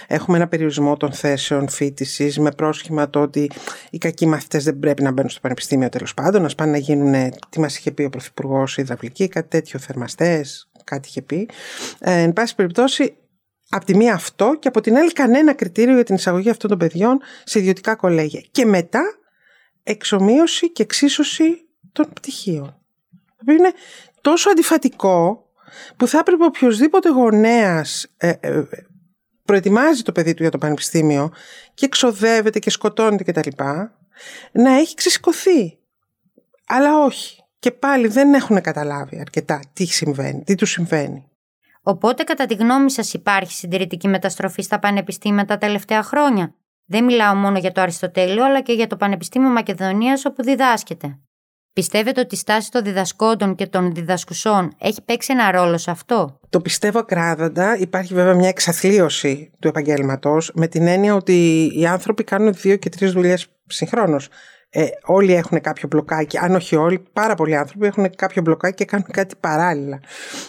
[0.06, 3.50] έχουμε ένα περιορισμό των θέσεων φίτησης με πρόσχημα το ότι
[3.90, 7.32] οι κακοί μαθητές δεν πρέπει να μπαίνουν στο πανεπιστήμιο τέλος πάντων, να πάνε να γίνουν,
[7.48, 11.48] τι μας είχε πει ο Πρωθυπουργός υδραυλική, κάτι τέτοιο, θερμαστές, κάτι είχε πει.
[11.98, 13.16] Ε, εν πάση περιπτώσει,
[13.68, 16.78] από τη μία αυτό και από την άλλη κανένα κριτήριο για την εισαγωγή αυτών των
[16.78, 18.42] παιδιών σε ιδιωτικά κολέγια.
[18.50, 19.02] Και μετά
[19.82, 21.44] εξομοίωση και εξίσωση
[21.92, 22.79] των πτυχίων
[23.40, 23.72] οποίο είναι
[24.20, 25.50] τόσο αντιφατικό
[25.96, 28.62] που θα έπρεπε οποιοδήποτε γονέας ε, ε,
[29.44, 31.32] προετοιμάζει το παιδί του για το πανεπιστήμιο
[31.74, 33.48] και εξοδεύεται και σκοτώνεται κτλ.
[34.52, 35.78] να έχει ξεσηκωθεί.
[36.66, 37.44] Αλλά όχι.
[37.58, 41.30] Και πάλι δεν έχουν καταλάβει αρκετά τι συμβαίνει, τι τους συμβαίνει.
[41.82, 47.34] Οπότε, κατά τη γνώμη σας, υπάρχει συντηρητική μεταστροφή στα πανεπιστήμια τα τελευταία χρόνια; Δεν μιλάω
[47.34, 51.18] μόνο για το Αριστοτέλειο, αλλά και για το Πανεπιστήμιο Μακεδονίας, όπου διδάσκεται.
[51.72, 56.38] Πιστεύετε ότι η στάση των διδασκόντων και των διδασκουσών έχει παίξει ένα ρόλο σε αυτό;
[56.48, 57.76] Το πιστεύω ακράδαντα.
[57.78, 62.88] Υπάρχει βέβαια μια εξαθλίωση του επαγγέλματος με την έννοια ότι οι άνθρωποι κάνουν δύο και
[62.88, 64.28] τρεις δουλειές συγχρόνως
[64.72, 68.84] ε, όλοι έχουν κάποιο μπλοκάκι, αν όχι όλοι, πάρα πολλοί άνθρωποι έχουν κάποιο μπλοκάκι και
[68.84, 70.00] κάνουν κάτι παράλληλα.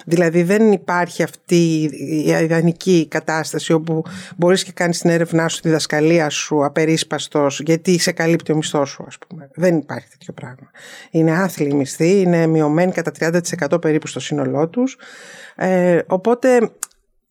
[0.05, 4.03] Δηλαδή δεν υπάρχει αυτή η ιδανική κατάσταση όπου
[4.37, 8.89] μπορείς και κάνεις την έρευνά σου, τη διδασκαλία σου απερίσπαστος γιατί σε καλύπτει ο μισθός
[8.89, 9.49] σου ας πούμε.
[9.53, 10.71] Δεν υπάρχει τέτοιο πράγμα.
[11.11, 14.97] Είναι άθλοι μισθοί, είναι μειωμένοι κατά 30% περίπου στο σύνολό τους.
[15.55, 16.71] Ε, οπότε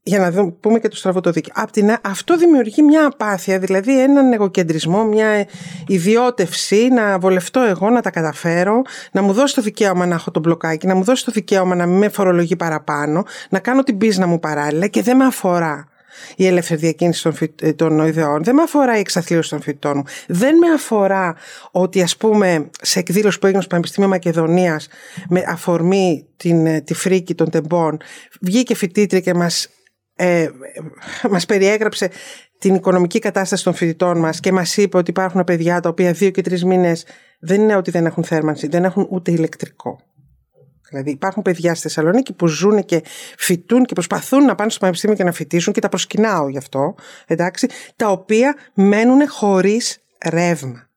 [0.03, 1.55] για να δούμε, πούμε και το στραβό το δίκαιο.
[1.57, 5.47] Απ' την, αυτό δημιουργεί μια απάθεια, δηλαδή έναν εγωκεντρισμό, μια
[5.87, 8.83] ιδιώτευση να βολευτώ εγώ, να τα καταφέρω,
[9.13, 11.87] να μου δώσει το δικαίωμα να έχω το μπλοκάκι, να μου δώσει το δικαίωμα να
[11.87, 15.89] μην με φορολογεί παραπάνω, να κάνω την πίσνα μου παράλληλα και δεν με αφορά
[16.37, 17.55] η ελεύθερη διακίνηση των, φοι...
[17.77, 21.35] των ιδεών, δεν με αφορά η εξαθλίωση των φοιτητών μου, δεν με αφορά
[21.71, 24.89] ότι ας πούμε σε εκδήλωση που έγινε στο Πανεπιστήμιο Μακεδονίας
[25.29, 27.97] με αφορμή την, τη φρίκη των τεμπών
[28.41, 29.69] βγήκε φοιτήτρια και μας
[30.21, 30.51] ε,
[31.31, 32.11] μας περιέγραψε
[32.59, 36.31] την οικονομική κατάσταση των φοιτητών μας και μας είπε ότι υπάρχουν παιδιά τα οποία δύο
[36.31, 37.07] και τρεις μήνες
[37.41, 40.01] δεν είναι ότι δεν έχουν θέρμανση, δεν έχουν ούτε ηλεκτρικό.
[40.89, 43.03] Δηλαδή υπάρχουν παιδιά στη Θεσσαλονίκη που ζουν και
[43.37, 46.95] φοιτούν και προσπαθούν να πάνε στο πανεπιστήμιο και να φοιτήσουν και τα προσκυνάω γι' αυτό,
[47.27, 50.89] εντάξει, τα οποία μένουν χωρίς ρεύμα.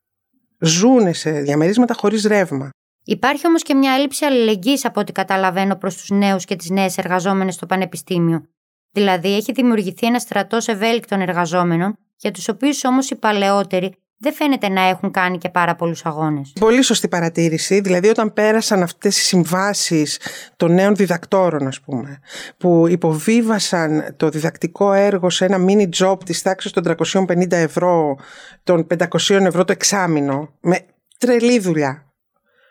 [0.58, 2.70] Ζουν σε διαμερίσματα χωρίς ρεύμα.
[3.04, 6.98] Υπάρχει όμως και μια έλλειψη αλληλεγγύης από ό,τι καταλαβαίνω προς τους νέους και τις νέες
[6.98, 8.48] εργαζόμενες στο Πανεπιστήμιο.
[8.94, 14.68] Δηλαδή, έχει δημιουργηθεί ένα στρατός ευέλικτων εργαζόμενων, για τους οποίους όμως οι παλαιότεροι δεν φαίνεται
[14.68, 16.52] να έχουν κάνει και πάρα πολλούς αγώνες.
[16.60, 17.80] Πολύ σωστή παρατήρηση.
[17.80, 20.20] Δηλαδή, όταν πέρασαν αυτές οι συμβάσεις
[20.56, 22.18] των νέων διδακτόρων, ας πούμε,
[22.56, 28.18] που υποβίβασαν το διδακτικό έργο σε ένα mini job της τάξης των 350 ευρώ,
[28.62, 30.78] των 500 ευρώ το εξάμεινο, με
[31.18, 32.12] τρελή δουλειά.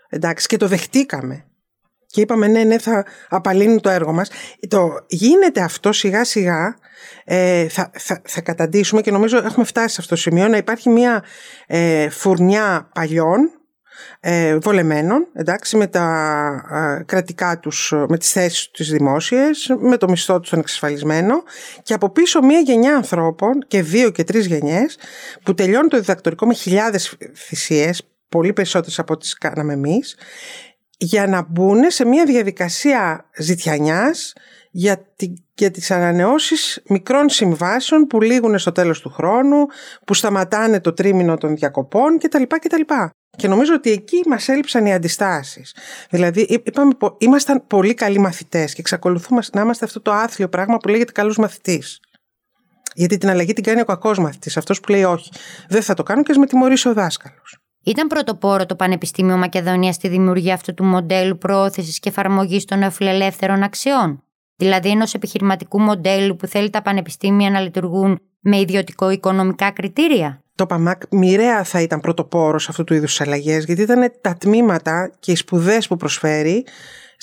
[0.10, 1.46] Εντάξει, και το δεχτήκαμε
[2.14, 4.30] και είπαμε ναι, ναι, θα απαλύνουν το έργο μας.
[4.68, 6.76] Το, γίνεται αυτό σιγά σιγά,
[7.24, 10.90] ε, θα, θα, θα καταντήσουμε και νομίζω έχουμε φτάσει σε αυτό το σημείο να υπάρχει
[10.90, 11.24] μια
[11.68, 13.52] ε, φουρνιά παλιών,
[14.20, 20.40] ε, βολεμένων, εντάξει, με τα κρατικά τους, με τις θέσεις τους δημόσιες, με το μισθό
[20.40, 21.44] τους τον εξασφαλισμένο
[21.84, 24.98] και από πίσω μια γενιά ανθρώπων και δύο και τρεις γενιές
[25.44, 30.16] που τελειώνουν το διδακτορικό με χιλιάδες θυσίες, πολύ περισσότερες από ό,τι κάναμε εμείς
[31.04, 34.34] για να μπουν σε μια διαδικασία ζητιανιάς
[34.72, 39.66] για, τη, για τις ανανεώσεις μικρών συμβάσεων που λήγουν στο τέλος του χρόνου,
[40.06, 42.44] που σταματάνε το τρίμηνο των διακοπών κτλ.
[42.44, 42.82] κτλ.
[43.38, 45.76] Και νομίζω ότι εκεί μας έλειψαν οι αντιστάσεις.
[46.10, 50.88] Δηλαδή είπαμε, ήμασταν πολύ καλοί μαθητές και εξακολουθούμε να είμαστε αυτό το άθλιο πράγμα που
[50.88, 52.00] λέγεται καλούς μαθητής.
[52.96, 55.32] Γιατί την αλλαγή την κάνει ο κακός μαθητής, αυτός που λέει όχι.
[55.70, 57.63] Δεν θα το κάνω και ας με τιμωρήσει ο δάσκαλος.
[57.84, 63.64] Ήταν πρωτοπόρο το Πανεπιστήμιο Μακεδονίας στη δημιουργία αυτού του μοντέλου προώθησης και εφαρμογής των νεοφιλελεύθερων
[63.64, 64.24] αξιών.
[64.56, 70.44] Δηλαδή ενός επιχειρηματικού μοντέλου που θέλει τα πανεπιστήμια να λειτουργούν με ιδιωτικό οικονομικά κριτήρια.
[70.56, 75.32] Το ΠΑΜΑΚ μοιραία θα ήταν πρωτοπόρος αυτού του είδους αλλαγές, γιατί ήταν τα τμήματα και
[75.32, 76.66] οι σπουδές που προσφέρει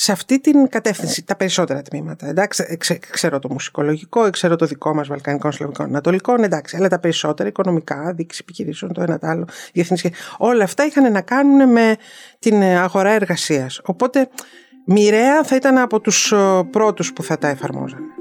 [0.03, 2.27] σε αυτή την κατεύθυνση, τα περισσότερα τμήματα.
[2.27, 2.79] Εντάξει,
[3.11, 8.13] ξέρω το μουσικολογικό, ξέρω το δικό μας Βαλκανικό, Σλαβικό, Ανατολικό, εντάξει, αλλά τα περισσότερα οικονομικά,
[8.13, 11.97] δίκηση επιχειρήσεων, το ένα το άλλο, διεθνή Όλα αυτά είχαν να κάνουν με
[12.39, 13.81] την αγορά εργασίας.
[13.85, 14.29] Οπότε
[14.85, 18.20] μοιραία θα ήταν από τους ε, πρώτους που θα τα εφαρμόζανε.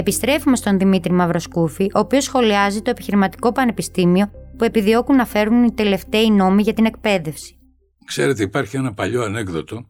[0.00, 5.72] Επιστρέφουμε στον Δημήτρη Μαυροσκούφη, ο οποίος σχολιάζει το επιχειρηματικό πανεπιστήμιο που επιδιώκουν να φέρουν οι
[5.72, 7.58] τελευταίοι νόμοι για την εκπαίδευση.
[8.04, 9.86] Ξέρετε, υπάρχει ένα παλιό ανέκδοτο.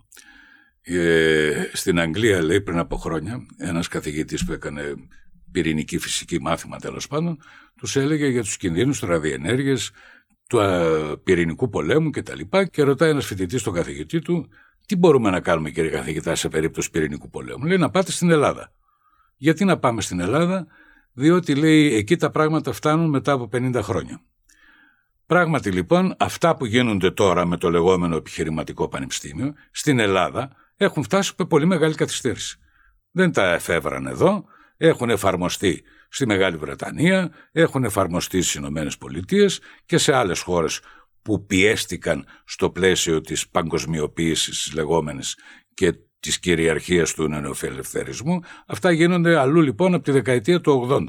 [0.82, 4.94] Ε, στην Αγγλία, λέει, πριν από χρόνια, ένας καθηγητής που έκανε
[5.52, 7.38] πυρηνική φυσική μάθημα τέλος πάντων,
[7.76, 9.90] τους έλεγε για τους κινδύνους του ραδιενέργειας,
[10.48, 10.60] του
[11.22, 12.40] πυρηνικού πολέμου κτλ.
[12.50, 14.48] Και, και ρωτάει ένας φοιτητής τον καθηγητή του,
[14.86, 18.72] τι μπορούμε να κάνουμε κύριε καθηγητά σε περίπτωση πυρηνικού πολέμου; Λέει να πάτε στην Ελλάδα.
[19.42, 20.66] Γιατί να πάμε στην Ελλάδα,
[21.12, 24.20] διότι λέει εκεί τα πράγματα φτάνουν μετά από 50 χρόνια.
[25.26, 31.32] Πράγματι λοιπόν αυτά που γίνονται τώρα με το λεγόμενο επιχειρηματικό πανεπιστήμιο στην Ελλάδα έχουν φτάσει
[31.38, 32.58] με πολύ μεγάλη καθυστέρηση.
[33.10, 34.44] Δεν τα εφεύραν εδώ,
[34.76, 40.80] έχουν εφαρμοστεί στη Μεγάλη Βρετανία, έχουν εφαρμοστεί στις Ηνωμένες Πολιτείες και σε άλλες χώρες
[41.22, 45.38] που πιέστηκαν στο πλαίσιο της παγκοσμιοποίησης λεγόμενης
[45.74, 48.40] και της κυριαρχίας του νεοφιλελευθερισμού.
[48.66, 51.06] Αυτά γίνονται αλλού λοιπόν από τη δεκαετία του 80.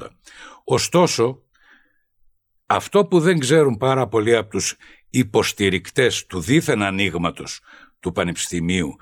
[0.64, 1.42] Ωστόσο,
[2.66, 4.76] αυτό που δεν ξέρουν πάρα πολλοί από τους
[5.10, 7.60] υποστηρικτές του δίθεν ανοίγματος
[8.00, 8.96] του Πανεπιστημίου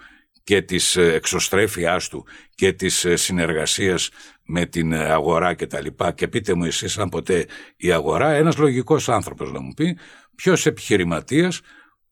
[0.44, 4.11] και της ε, εξωστρέφειάς του και της ε, συνεργασίας
[4.44, 7.46] με την αγορά και τα λοιπά και πείτε μου εσείς αν ποτέ
[7.77, 9.99] η αγορά ένας λογικός άνθρωπος να μου πει
[10.35, 11.61] ποιος επιχειρηματίας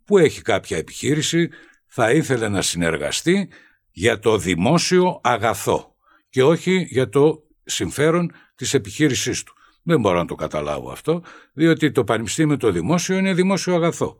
[0.04, 1.48] που έχει κάποια επιχείρηση
[1.86, 3.48] θα ήθελε να συνεργαστεί
[3.98, 5.94] για το δημόσιο αγαθό
[6.30, 9.54] και όχι για το συμφέρον της επιχείρησής του.
[9.82, 14.16] Δεν μπορώ να το καταλάβω αυτό, διότι το πανεπιστήμιο το δημόσιο είναι δημόσιο αγαθό.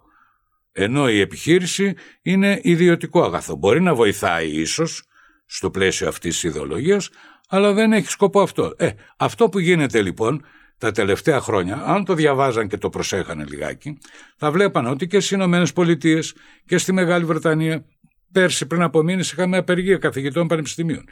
[0.72, 3.56] Ενώ η επιχείρηση είναι ιδιωτικό αγαθό.
[3.56, 5.02] Μπορεί να βοηθάει ίσως
[5.46, 7.10] στο πλαίσιο αυτής της ιδεολογίας,
[7.48, 8.74] αλλά δεν έχει σκοπό αυτό.
[8.76, 10.44] Ε, αυτό που γίνεται λοιπόν
[10.78, 13.98] τα τελευταία χρόνια, αν το διαβάζαν και το προσέχανε λιγάκι,
[14.36, 16.34] θα βλέπαν ότι και στις Ηνωμένες Πολιτείες
[16.66, 17.84] και στη Μεγάλη Βρετανία
[18.32, 21.04] Πέρσι πριν από μήνες είχαμε απεργία καθηγητών πανεπιστημίων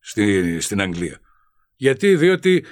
[0.00, 1.18] στη, στην Αγγλία.
[1.76, 2.64] Γιατί, διότι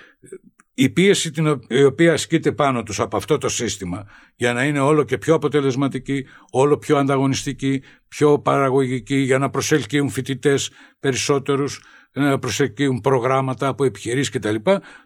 [0.74, 4.80] η πίεση την η οποία ασκείται πάνω τους από αυτό το σύστημα για να είναι
[4.80, 12.38] όλο και πιο αποτελεσματική, όλο πιο ανταγωνιστική, πιο παραγωγική, για να προσελκύουν φοιτητές περισσότερους, να
[12.38, 14.54] προσελκύουν προγράμματα από επιχειρήσεις κτλ.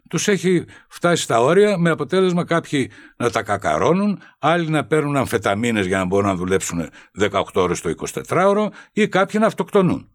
[0.08, 5.86] Τους έχει φτάσει στα όρια με αποτέλεσμα κάποιοι να τα κακαρώνουν, άλλοι να παίρνουν αμφεταμίνες
[5.86, 6.90] για να μπορούν να δουλέψουν
[7.20, 7.94] 18 ώρες το
[8.28, 10.08] 24ωρο ή κάποιοι να αυτοκτονούν.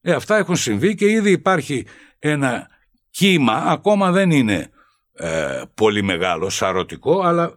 [0.00, 1.86] Ε, αυτά έχουν συμβεί και ήδη υπάρχει
[2.18, 2.68] ένα
[3.10, 4.70] κύμα, ακόμα δεν είναι
[5.12, 7.52] ε, πολύ μεγάλο, σαρωτικό, αλλά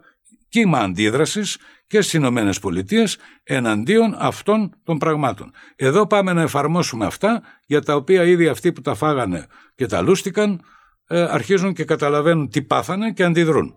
[0.49, 1.57] κύμα αντίδρασης
[1.89, 5.51] και στις Ηνωμένες Πολιτείες εναντίον αυτών των πραγμάτων.
[5.75, 10.01] Εδώ πάμε να εφαρμόσουμε αυτά για τα οποία ήδη αυτοί που τα φάγανε και τα
[10.01, 10.61] λούστηκαν
[11.07, 13.73] ε, αρχίζουν και καταλαβαίνουν τι πάθανε και αντιδρούν.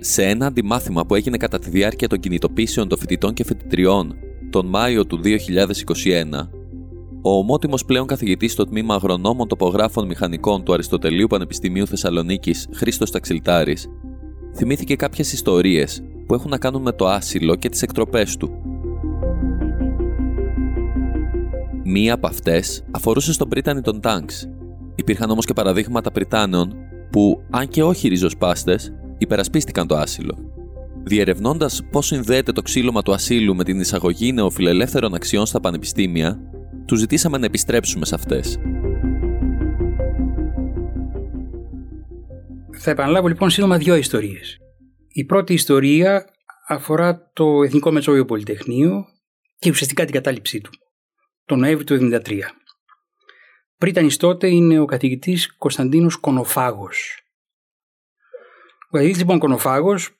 [0.00, 4.66] Σε ένα αντιμάθημα που έγινε κατά τη διάρκεια των κινητοποίησεων των φοιτητών και φοιτητριών τον
[4.66, 6.48] Μάιο του 2021,
[7.22, 13.88] ο ομότιμος πλέον καθηγητής στο τμήμα Αγρονόμων Τοπογράφων Μηχανικών του Αριστοτελείου Πανεπιστημίου Θεσσαλονίκης, Χρήστος Ταξιλτάρης,
[14.54, 18.50] θυμήθηκε κάποιες ιστορίες που έχουν να κάνουν με το άσυλο και τις εκτροπές του.
[21.84, 24.48] Μία από αυτές αφορούσε στον Πρίτανη των Τάγκς.
[24.94, 26.74] Υπήρχαν όμως και παραδείγματα Πριτάνεων
[27.10, 30.55] που, αν και όχι ριζοσπάστες, υπερασπίστηκαν το άσυλο.
[31.08, 36.38] Διερευνώντας πώς συνδέεται το ξύλωμα του ασύλου με την εισαγωγή νεοφιλελεύθερων αξιών στα πανεπιστήμια,
[36.86, 38.58] του ζητήσαμε να επιστρέψουμε σε αυτές.
[42.78, 44.58] Θα επαναλάβω λοιπόν σύντομα δύο ιστορίες.
[45.08, 46.26] Η πρώτη ιστορία
[46.68, 49.04] αφορά το Εθνικό Μετσόβιο Πολυτεχνείο
[49.58, 50.70] και ουσιαστικά την κατάληψή του,
[51.44, 52.40] τον Νοέμβριο του 1973.
[53.78, 57.20] Πρίτανης τότε είναι ο καθηγητής Κωνσταντίνος Κονοφάγος.
[58.88, 60.15] Ο καθηγητής λοιπόν Κονοφάγος,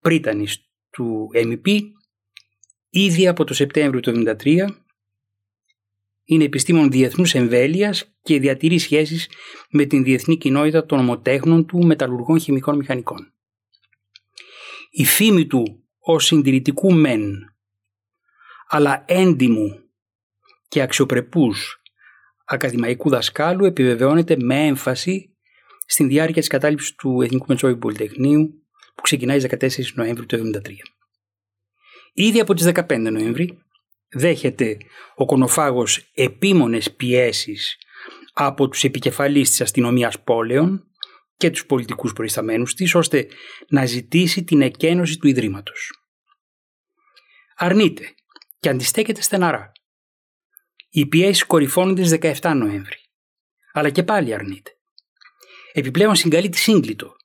[0.00, 1.80] πρίτανης του MEP,
[2.90, 4.66] ήδη από το Σεπτέμβριο του 1973
[6.24, 9.28] είναι επιστήμον διεθνούς εμβέλειας και διατηρεί σχέσεις
[9.70, 13.32] με την διεθνή κοινότητα των ομοτέχνων του μεταλλουργών χημικών μηχανικών.
[14.90, 17.54] Η φήμη του ως συντηρητικού μεν,
[18.68, 19.80] αλλά έντιμου
[20.68, 21.82] και αξιοπρεπούς
[22.44, 25.36] ακαδημαϊκού δασκάλου επιβεβαιώνεται με έμφαση
[25.86, 28.59] στην διάρκεια της κατάληψης του Εθνικού Μετσόβιου Πολυτεχνείου
[28.94, 30.60] που ξεκινάει στις 14 Νοέμβρη του 1973.
[32.12, 33.58] Ήδη από τις 15 Νοέμβρη
[34.08, 34.76] δέχεται
[35.14, 37.76] ο Κονοφάγος επίμονες πιέσεις
[38.32, 40.84] από τους επικεφαλείς της αστυνομίας πόλεων
[41.36, 43.28] και τους πολιτικούς προϊσταμένους της ώστε
[43.68, 45.92] να ζητήσει την εκένωση του Ιδρύματος.
[47.56, 48.14] Αρνείται
[48.60, 49.72] και αντιστέκεται στεναρά.
[50.88, 52.98] Οι πιέσεις κορυφώνονται στις 17 Νοέμβρη,
[53.72, 54.70] αλλά και πάλι αρνείται.
[55.72, 57.16] Επιπλέον συγκαλεί τη Σύγκλιτο,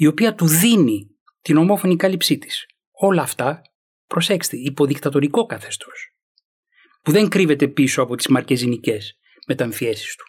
[0.00, 2.66] η οποία του δίνει την ομόφωνη κάλυψή της.
[2.90, 3.62] Όλα αυτά,
[4.06, 6.14] προσέξτε, υποδικτατορικό καθεστώς,
[7.02, 10.24] που δεν κρύβεται πίσω από τις μαρκεζινικές μεταμφιέσεις του.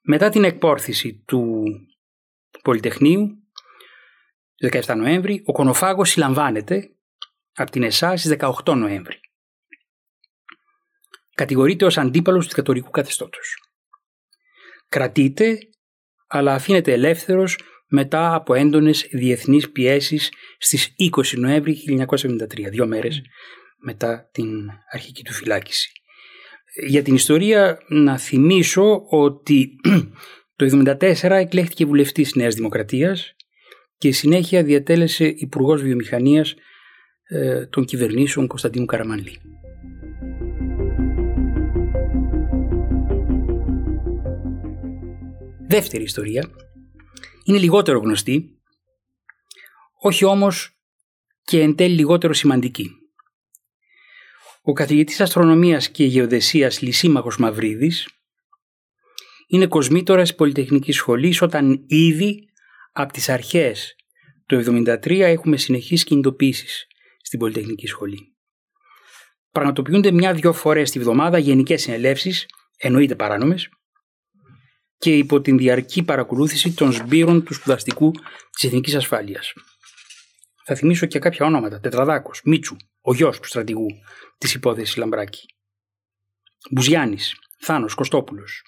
[0.00, 1.64] Μετά την εκπόρθηση του
[2.62, 3.48] Πολυτεχνείου,
[4.70, 6.96] 17 Νοέμβρη, ο Κονοφάγος συλλαμβάνεται
[7.52, 9.20] από την ΕΣΑ στις 18 Νοέμβρη.
[11.34, 13.56] Κατηγορείται ως αντίπαλος του δικτατορικού καθεστώτος.
[14.88, 15.58] Κρατείται,
[16.26, 17.56] αλλά αφήνεται ελεύθερος
[17.94, 21.76] μετά από έντονες διεθνείς πιέσεις στις 20 Νοέμβρη
[22.06, 23.22] 1973, δύο μέρες
[23.78, 24.48] μετά την
[24.92, 25.90] αρχική του φυλάκιση.
[26.86, 29.76] Για την ιστορία να θυμίσω ότι
[30.56, 33.34] το 1974 εκλέχθηκε βουλευτής Νέας Δημοκρατίας
[33.98, 36.54] και συνέχεια διατέλεσε Υπουργός Βιομηχανίας
[37.22, 39.38] ε, των κυβερνήσεων Κωνσταντίνου Καραμανλή.
[45.68, 46.50] Δεύτερη ιστορία
[47.44, 48.60] είναι λιγότερο γνωστή,
[50.00, 50.76] όχι όμως
[51.44, 52.90] και εν τέλει λιγότερο σημαντική.
[54.62, 58.08] Ο καθηγητής αστρονομίας και γεωδεσίας Λυσίμαχος Μαυρίδης
[59.46, 62.48] είναι κοσμήτορας Πολυτεχνικής Σχολής όταν ήδη
[62.92, 63.96] από τις αρχές
[64.46, 66.86] του 1973 έχουμε συνεχείς κινητοποίησεις
[67.22, 68.36] στην Πολυτεχνική Σχολή.
[69.50, 73.68] Πραγματοποιούνται μια-δυο φορές τη βδομάδα γενικές συνελεύσεις, εννοείται παράνομες,
[75.02, 78.10] και υπό την διαρκή παρακολούθηση των σμπύρων του σπουδαστικού
[78.50, 79.52] της Εθνικής Ασφάλειας.
[80.64, 81.80] Θα θυμίσω και κάποια ονόματα.
[81.80, 83.86] Τετραδάκος, Μίτσου, ο γιος του στρατηγού
[84.38, 85.46] της υπόθεσης Λαμπράκη.
[86.70, 88.62] Μπουζιάννης, Θάνος, Κωστόπουλος.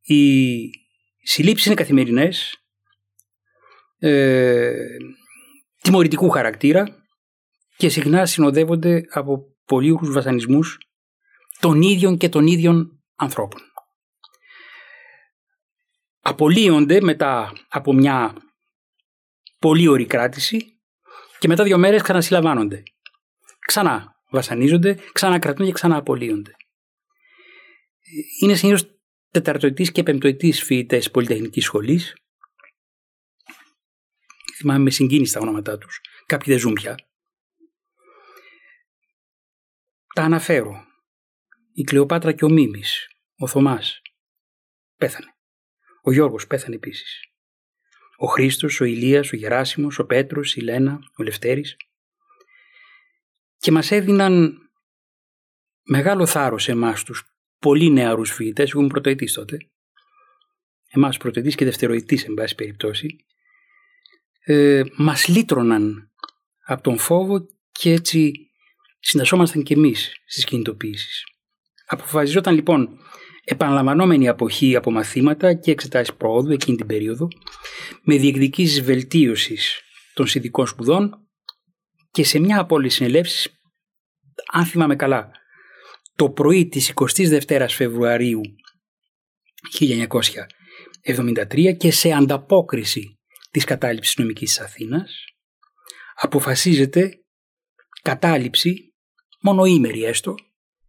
[0.00, 0.70] Οι
[1.22, 2.56] συλλήψεις είναι καθημερινές
[3.98, 4.86] ε,
[5.82, 7.06] τιμωρητικού χαρακτήρα
[7.76, 10.78] και συχνά συνοδεύονται από πολύγρους βασανισμούς
[11.60, 13.60] των ίδιων και των ίδιων ανθρώπων.
[16.20, 18.34] Απολύονται μετά από μια
[19.58, 20.80] πολύ ωρή κράτηση
[21.38, 22.82] και μετά δύο μέρες ξανασυλλαμβάνονται.
[23.66, 26.56] Ξανά βασανίζονται, ξανακρατούν και ξανά απολύονται.
[28.42, 28.86] Είναι συνήθως
[29.30, 32.14] τεταρτοετής και πεμπτοετής φοιτητές πολυτεχνικής σχολής
[34.58, 36.00] θυμάμαι με συγκίνηση τα ονόματά τους.
[36.26, 36.94] Κάποιοι δεν ζουν πια.
[40.14, 40.86] Τα αναφέρω.
[41.78, 44.02] Η Κλεοπάτρα και ο Μίμης, ο Θωμάς,
[44.96, 45.34] πέθανε.
[46.02, 47.24] Ο Γιώργος πέθανε επίσης.
[48.16, 51.76] Ο Χρήστος, ο Ηλίας, ο Γεράσιμος, ο Πέτρος, η Λένα, ο Λευτέρης.
[53.56, 54.58] Και μας έδιναν
[55.82, 59.56] μεγάλο θάρρος σε εμάς τους πολύ νεαρούς φοιτητές, εγώ ήμουν πρωτοετής τότε,
[60.88, 63.24] εμάς πρωτοετής και δευτεροετής εν πάση περιπτώσει,
[64.44, 66.12] ε, μας λύτρωναν
[66.64, 68.32] από τον φόβο και έτσι
[68.98, 71.24] συντασσόμασταν και εμείς στις κινητοποιήσεις.
[71.90, 72.98] Αποφασιζόταν λοιπόν
[73.44, 77.28] επαναλαμβανόμενη αποχή από μαθήματα και εξετάσεις πρόοδου εκείνη την περίοδο
[78.02, 79.80] με διεκδικήσεις βελτίωσης
[80.14, 81.28] των συνδικών σπουδών
[82.10, 83.60] και σε μια από όλες συνελεύσεις,
[84.52, 85.30] αν θυμάμαι καλά,
[86.14, 88.40] το πρωί της 22ης Φεβρουαρίου
[89.78, 93.18] 1973 και σε ανταπόκριση
[93.50, 95.24] της κατάληψης νομικής της Αθήνας,
[96.14, 97.10] αποφασίζεται
[98.02, 98.94] κατάληψη
[99.40, 100.34] μονοήμερη έστω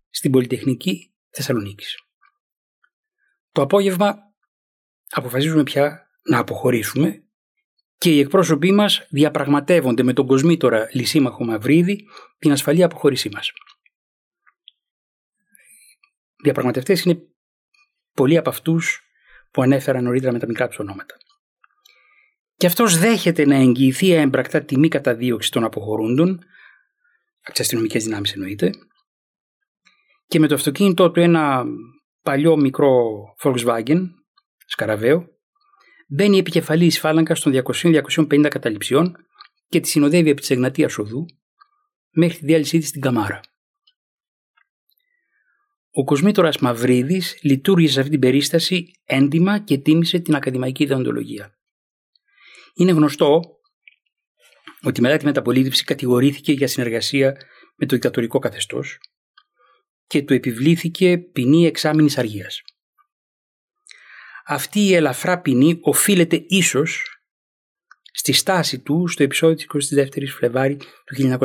[0.10, 1.98] στην Πολυτεχνική Θεσσαλονίκης.
[3.52, 4.18] Το απόγευμα
[5.10, 7.24] αποφασίζουμε πια να αποχωρήσουμε
[7.98, 12.08] και οι εκπρόσωποι μας διαπραγματεύονται με τον κοσμήτορα Λυσίμαχο Μαυρίδη
[12.38, 13.52] την ασφαλή αποχώρησή μας.
[16.36, 17.22] Οι διαπραγματευτές είναι
[18.14, 19.02] πολλοί από αυτούς
[19.52, 21.16] που ανέφερα νωρίτερα με τα μικρά τους ονόματα.
[22.56, 26.30] Και αυτός δέχεται να εγγυηθεί έμπρακτα τιμή καταδίωξη των αποχωρούντων,
[27.42, 28.72] από τις αστυνομικές δυνάμεις εννοείται,
[30.30, 31.66] και με το αυτοκίνητό του ένα
[32.22, 33.04] παλιό μικρό
[33.44, 34.02] Volkswagen,
[34.66, 35.28] σκαραβαίο,
[36.08, 39.16] μπαίνει επικεφαλής φάλαγγας των 200-250 καταληψιών
[39.68, 41.26] και τη συνοδεύει επί της Εγνατίας Οδού
[42.12, 43.40] μέχρι τη διάλυσή της στην Καμάρα.
[45.92, 51.58] Ο Κοσμήτορας Μαυρίδης λειτουργήσε σε αυτή την περίσταση έντιμα και τίμησε την ακαδημαϊκή ιδεοντολογία.
[52.74, 53.42] Είναι γνωστό
[54.82, 57.38] ότι μετά τη μεταπολίτευση κατηγορήθηκε για συνεργασία
[57.76, 59.00] με το δικτατορικό καθεστώς
[60.10, 62.62] και του επιβλήθηκε ποινή εξάμηνης αργίας.
[64.46, 67.20] Αυτή η ελαφρά ποινή οφείλεται ίσως
[68.12, 71.40] στη στάση του στο επεισόδιο της 22ης Φλεβάρι του 1973.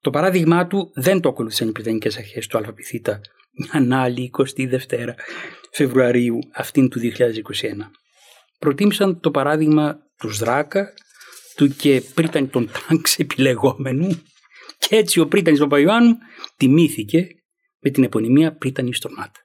[0.00, 2.92] Το παράδειγμά του δεν το ακολούθησαν οι Βρετανικές αρχές του ΑΠΘ
[3.52, 4.78] μια άλλη 22
[5.72, 7.30] Φεβρουαρίου αυτήν του 2021.
[8.58, 10.92] Προτίμησαν το παράδειγμα του Σδράκα,
[11.56, 14.22] του και πρίτανη των τάγκς επιλεγόμενου
[14.78, 16.16] και έτσι ο πρίτανης Παπαϊωάννου
[16.56, 17.26] τιμήθηκε
[17.78, 19.44] με την επωνυμία πρίτανη Στορμάτα.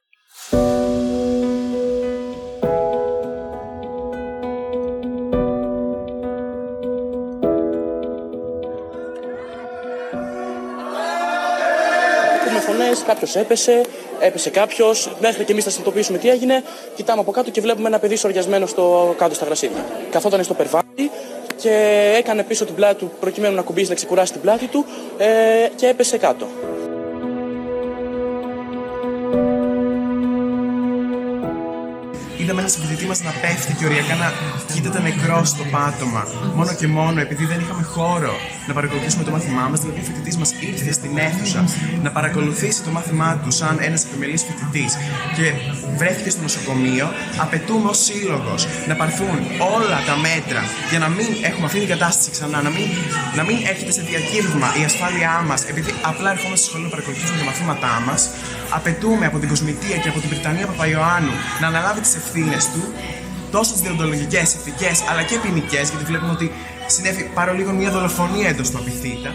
[13.09, 13.81] κάποιος έπεσε,
[14.19, 15.11] έπεσε κάποιος.
[15.19, 16.63] Μέχρι και εμείς θα συνειδητοποιήσουμε τι έγινε.
[16.95, 19.85] Κοιτάμε από κάτω και βλέπουμε ένα παιδί σοριασμένο στο, κάτω στα γρασίδια.
[20.11, 21.11] Καθόταν στο περβάτι
[21.55, 21.73] και
[22.17, 24.85] έκανε πίσω την πλάτη του προκειμένου να κουμπίσει να ξεκουράσει την πλάτη του
[25.17, 25.27] ε,
[25.75, 26.47] και έπεσε κάτω.
[32.49, 34.27] Είδαμε ένα συμφιλητή μας να πέφτει και οριακά να
[34.73, 36.23] κοίταται νεκρό στο πάτωμα.
[36.57, 38.33] Μόνο και μόνο επειδή δεν είχαμε χώρο
[38.67, 41.61] να παρακολουθήσουμε το μάθημά μας, δηλαδή ο φοιτητής μας ήρθε στην αίθουσα
[42.05, 44.91] να παρακολουθήσει το μάθημά του σαν ένας επιμελής φοιτητής
[45.35, 45.45] και
[45.99, 47.07] βρέθηκε στο νοσοκομείο,
[47.43, 49.35] απαιτούμε ως σύλλογος να πάρθουν
[49.77, 52.87] όλα τα μέτρα για να μην έχουμε αυτή την κατάσταση ξανά, να μην,
[53.37, 57.37] να μην έρχεται σε διακύβημα η ασφάλειά μας επειδή απλά ερχόμαστε στο σχολείο να παρακολουθήσουμε
[57.41, 58.21] τα μαθήματά μας.
[58.73, 62.81] Απαιτούμε από την Κοσμητεία και από την Βρυτανία Παπαϊωάννου να αναλάβει τις ευθύνες του,
[63.51, 66.51] τόσο τι διοντολογικές, ηθικές αλλά και ποινικές, γιατί βλέπουμε ότι
[66.87, 69.31] συνέβη παρολίγο μια δολοφονία εντό του απειθήτα.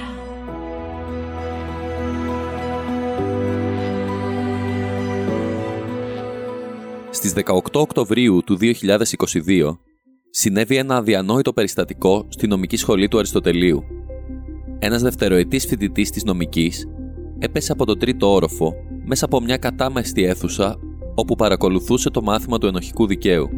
[7.10, 9.78] Στις 18 Οκτωβρίου του 2022
[10.30, 13.84] συνέβη ένα αδιανόητο περιστατικό στη νομική σχολή του Αριστοτελείου.
[14.78, 16.88] Ένας δευτεροετής φοιτητής της νομικής
[17.38, 18.74] έπεσε από το τρίτο όροφο
[19.04, 20.76] μέσα από μια κατάμεστη αίθουσα
[21.14, 23.50] όπου παρακολουθούσε το μάθημα του ενοχικού δικαίου.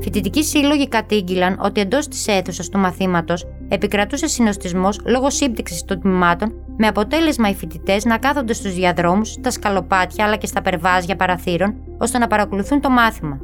[0.00, 6.52] Φοιτητικοί σύλλογοι κατήγγυλαν ότι εντός της αίθουσας του μαθήματος επικρατούσε συνοστισμός λόγω σύμπτυξης των τμήματων,
[6.76, 11.74] με αποτέλεσμα οι φοιτητές να κάθονται στους διαδρόμους, στα σκαλοπάτια αλλά και στα περβάζια παραθύρων,
[11.98, 13.40] ώστε να παρακολουθούν το μάθημα.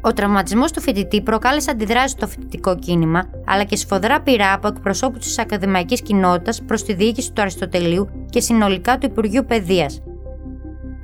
[0.00, 5.24] Ο τραυματισμός του φοιτητή προκάλεσε αντιδράσεις στο φοιτητικό κίνημα, αλλά και σφοδρά πειρά από εκπροσώπους
[5.24, 10.00] της ακαδημαϊκής κοινότητας προς τη διοίκηση του Αριστοτελείου και συνολικά του Υπουργείου Παιδείας,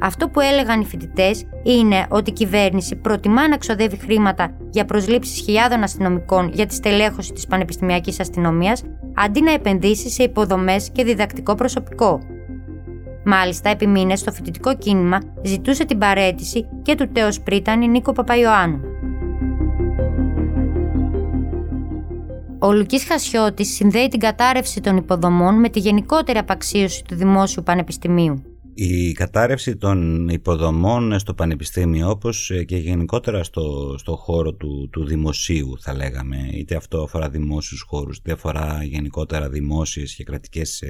[0.05, 5.41] αυτό που έλεγαν οι φοιτητές είναι ότι η κυβέρνηση προτιμά να ξοδεύει χρήματα για προσλήψεις
[5.41, 8.83] χιλιάδων αστυνομικών για τη στελέχωση της πανεπιστημιακής αστυνομίας,
[9.15, 12.21] αντί να επενδύσει σε υποδομές και διδακτικό προσωπικό.
[13.25, 18.81] Μάλιστα, επί μήνες το φοιτητικό κίνημα ζητούσε την παρέτηση και του τέος πρίτανη Νίκο Παπαϊωάννου.
[22.59, 28.43] Ο Λουκής Χασιώτης συνδέει την κατάρρευση των υποδομών με τη γενικότερη απαξίωση του δημόσιου πανεπιστημίου.
[28.75, 35.75] Η κατάρρευση των υποδομών στο πανεπιστήμιο όπως και γενικότερα στο, στο χώρο του, του δημοσίου
[35.81, 40.83] θα λέγαμε είτε αυτό αφορά δημόσιους χώρους είτε αφορά γενικότερα δημόσιες και κρατικές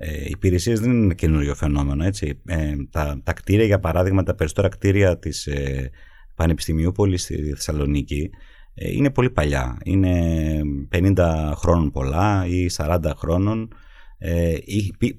[0.00, 2.40] ε, ε υπηρεσίες δεν είναι καινούριο φαινόμενο έτσι.
[2.46, 5.90] Ε, τα, τα κτίρια για παράδειγμα τα περισσότερα κτίρια της ε,
[6.34, 8.30] Πανεπιστημίου Πόλης στη Θεσσαλονίκη
[8.74, 9.78] ε, είναι πολύ παλιά.
[9.84, 10.12] Είναι
[10.92, 13.68] 50 χρόνων πολλά ή 40 χρόνων.
[14.18, 14.56] Ε,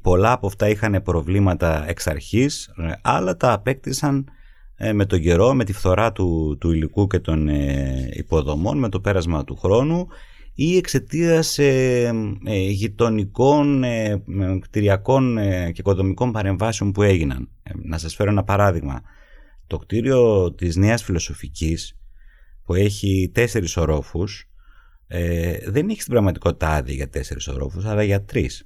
[0.02, 4.30] πολλά από αυτά είχαν προβλήματα εξ αρχής, ε, άλλα τα απέκτησαν
[4.76, 7.48] ε, με τον καιρό, με τη φθορά του, του υλικού και των
[8.14, 10.08] υποδομών, με το πέρασμα του χρόνου
[10.54, 12.12] ή εξαιτίας ε,
[12.70, 13.84] γειτονικών,
[14.60, 17.50] κτηριακών και οικοδομικών παρεμβάσεων που έγιναν.
[17.84, 19.02] να σας φέρω ένα παράδειγμα.
[19.68, 21.98] Το κτίριο της Νέας Φιλοσοφικής
[22.64, 24.50] που έχει τέσσερις ορόφους
[25.68, 28.66] δεν έχει στην πραγματικότητα άδεια για τέσσερις ορόφους αλλά για τρεις.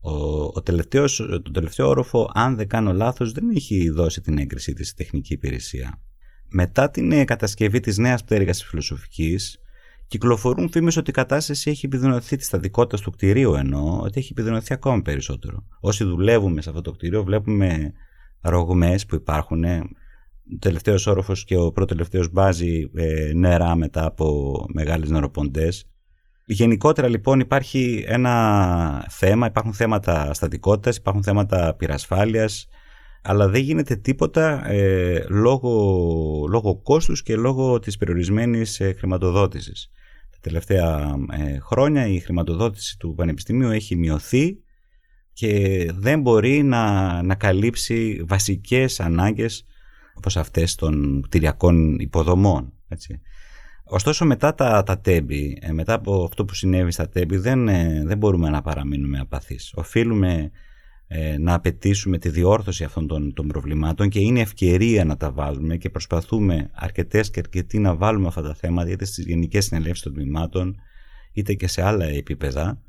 [0.00, 4.72] Ο, ο τελευταίος, το τελευταίο όροφο, αν δεν κάνω λάθος, δεν έχει δώσει την έγκρισή
[4.72, 6.00] της τεχνική υπηρεσία.
[6.48, 9.60] Μετά την ε, κατασκευή της νέας πτέρυγας της φιλοσοφικής
[10.08, 14.72] Κυκλοφορούν φήμες ότι η κατάσταση έχει επιδεινωθεί της στατικότητα του κτηρίου ενώ ότι έχει επιδεινωθεί
[14.72, 15.64] ακόμα περισσότερο.
[15.80, 17.92] Όσοι δουλεύουμε σε αυτό το κτίριο βλέπουμε
[18.40, 19.64] ρογμές που υπάρχουν.
[19.64, 25.88] Ο τελευταίος όροφος και ο πρώτο τελευταίος μπάζει ε, νερά μετά από μεγάλες νεροποντές.
[26.46, 32.68] Γενικότερα λοιπόν υπάρχει ένα θέμα, υπάρχουν θέματα στατικότητας, υπάρχουν θέματα πυρασφάλειας,
[33.22, 35.70] αλλά δεν γίνεται τίποτα ε, λόγω,
[36.50, 39.90] λόγω κόστους και λόγω της περιορισμένης ε, χρηματοδότησης.
[40.30, 44.58] Τα τελευταία ε, χρόνια η χρηματοδότηση του Πανεπιστημίου έχει μειωθεί
[45.32, 49.66] και δεν μπορεί να, να καλύψει βασικές ανάγκες
[50.14, 52.72] όπως αυτές των κτηριακών υποδομών.
[52.88, 53.20] Έτσι.
[53.90, 58.02] Ωστόσο μετά τα, τα τέμπη, ε, μετά από αυτό που συνέβη στα τέμπη δεν, ε,
[58.06, 59.72] δεν μπορούμε να παραμείνουμε απαθείς.
[59.74, 60.50] Οφείλουμε ε,
[61.38, 65.90] να απαιτήσουμε τη διόρθωση αυτών των, των προβλημάτων και είναι ευκαιρία να τα βάλουμε και
[65.90, 70.80] προσπαθούμε αρκετές και αρκετοί να βάλουμε αυτά τα θέματα είτε στις γενικές συνελεύσεις των τμήματων
[71.32, 72.82] είτε και σε άλλα επίπεδα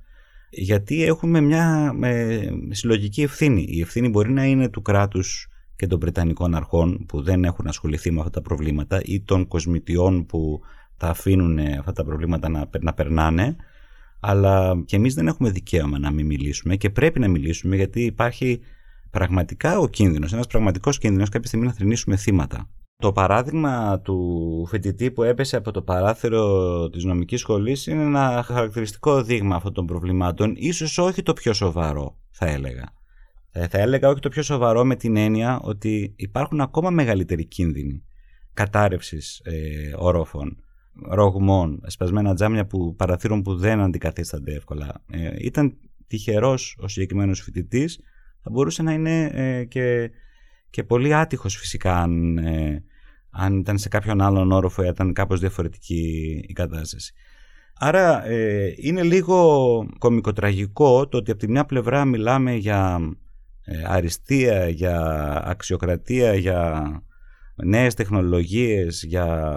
[0.50, 3.66] γιατί έχουμε μια ε, συλλογική ευθύνη.
[3.70, 8.12] Η ευθύνη μπορεί να είναι του κράτους και των Βρετανικών αρχών που δεν έχουν ασχοληθεί
[8.12, 10.62] με αυτά τα προβλήματα ή των κοσμητιών που
[10.98, 13.56] τα αφήνουν αυτά τα προβλήματα να, να περνάνε
[14.20, 18.60] αλλά και εμείς δεν έχουμε δικαίωμα να μην μιλήσουμε και πρέπει να μιλήσουμε γιατί υπάρχει
[19.10, 22.70] πραγματικά ο κίνδυνος, ένας πραγματικός κίνδυνος κάποια στιγμή να θρυνήσουμε θύματα.
[22.96, 29.24] Το παράδειγμα του φοιτητή που έπεσε από το παράθυρο της νομικής σχολής είναι ένα χαρακτηριστικό
[29.24, 32.98] δείγμα αυτών των προβλημάτων, ίσως όχι το πιο σοβαρό θα έλεγα.
[33.52, 38.04] Ε, θα έλεγα όχι το πιο σοβαρό με την έννοια ότι υπάρχουν ακόμα μεγαλύτεροι κίνδυνοι
[38.54, 40.64] κατάρρευσης ε, ορόφων
[41.08, 45.04] ρογμών, σπασμένα τζάμια που, παραθύρων που δεν αντικαθίστανται εύκολα.
[45.12, 45.78] Ε, ήταν
[46.08, 48.00] τυχερός ο συγκεκριμένος φοιτητής,
[48.44, 50.12] θα μπορούσε να είναι ε, και,
[50.70, 52.84] και πολύ άτυχος φυσικά αν, ε,
[53.30, 57.14] αν ήταν σε κάποιον άλλον όροφο ή ήταν κάπως διαφορετική η κατάσταση.
[57.74, 63.00] Άρα ε, είναι λίγο κομικοτραγικό το ότι από τη μια πλευρά μιλάμε για
[63.88, 65.02] αριστεία, για
[65.46, 66.84] αξιοκρατία, για
[67.56, 69.54] νέες τεχνολογίες, για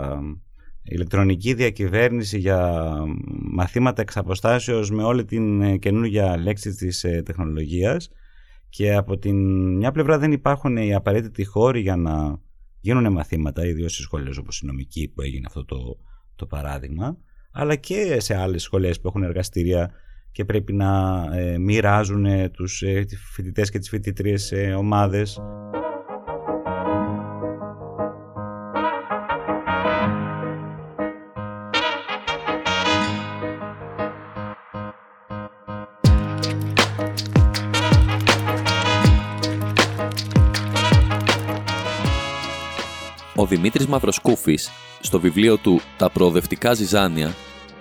[0.83, 2.91] ηλεκτρονική διακυβέρνηση για
[3.53, 4.17] μαθήματα εξ
[4.91, 8.11] με όλη την ε, καινούργια λέξη της ε, τεχνολογίας
[8.69, 9.37] και από την
[9.77, 12.41] μια πλευρά δεν υπάρχουν οι απαραίτητοι χώροι για να
[12.81, 15.99] γίνουν μαθήματα, ιδίως σε σχολές όπως η νομική που έγινε αυτό το,
[16.37, 17.17] το παράδειγμα,
[17.53, 19.91] αλλά και σε άλλες σχολές που έχουν εργαστήρια
[20.33, 25.41] και πρέπει να ε, μοιράζουν τους ε, φοιτητές και τις φοιτητρίες σε ομάδες.
[43.57, 47.35] Δημήτρης Μαυροσκούφης, στο βιβλίο του «Τα προοδευτικά ζυζάνια»,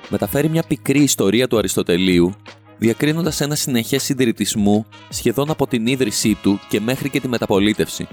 [0.10, 2.34] μεταφέρει μια πικρή ιστορία του Αριστοτελείου,
[2.78, 8.08] διακρίνοντας ένα συνεχές συντηρητισμού σχεδόν από την ίδρυσή του και μέχρι και τη μεταπολίτευση.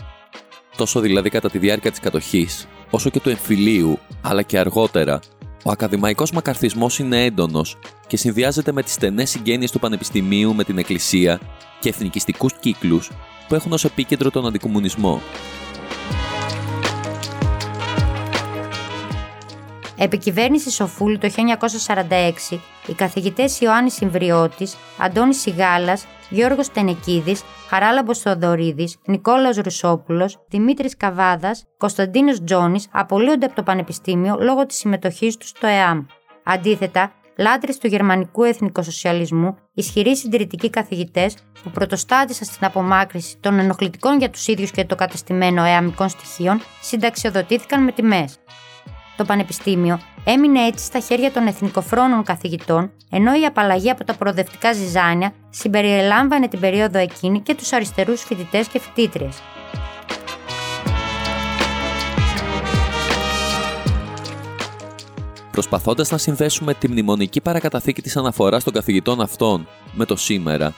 [0.77, 5.21] Τόσο δηλαδή κατά τη διάρκεια της κατοχής, όσο και του εμφυλίου, αλλά και αργότερα,
[5.65, 10.79] ο ακαδημαϊκός μακαρθισμός είναι έντονος και συνδυάζεται με τις στενές συγγένειες του Πανεπιστημίου με την
[10.79, 11.41] Εκκλησία
[11.81, 13.11] και εθνικιστικούς κύκλους
[13.49, 15.21] που έχουν ως επίκεντρο τον αντικομουνισμό.
[20.01, 21.29] Επικυβέρνηση Σοφούλου το
[22.49, 31.65] 1946, οι καθηγητές Ιωάννης Συμβριώτης, Αντώνης Σιγάλας, Γιώργος Τενεκίδης, Χαράλαμπος Θοδωρίδης, Νικόλαος Ρουσόπουλος, Δημήτρης Καβάδας,
[31.77, 36.05] Κωνσταντίνος Τζόνης απολύονται από το Πανεπιστήμιο λόγω της συμμετοχής τους στο ΕΑΜ.
[36.45, 44.31] Αντίθετα, λάτρε του γερμανικού εθνικοσοσιαλισμού, ισχυροί συντηρητικοί καθηγητές που πρωτοστάτησαν στην απομάκρυση των ενοχλητικών για
[44.31, 48.39] τους ίδιους και το κατεστημένο ΕΑΜικών στοιχείων, συνταξιοδοτήθηκαν με τιμές.
[49.19, 54.73] Το Πανεπιστήμιο έμεινε έτσι στα χέρια των εθνικοφρόνων καθηγητών, ενώ η απαλλαγή από τα προοδευτικά
[54.73, 59.43] ζυζάνια συμπεριελάμβανε την περίοδο εκείνη και τους αριστερούς φοιτητές και φοιτήτριες.
[65.51, 70.75] Προσπαθώντας να συνδέσουμε τη μνημονική παρακαταθήκη της αναφοράς των καθηγητών αυτών με το σήμερα,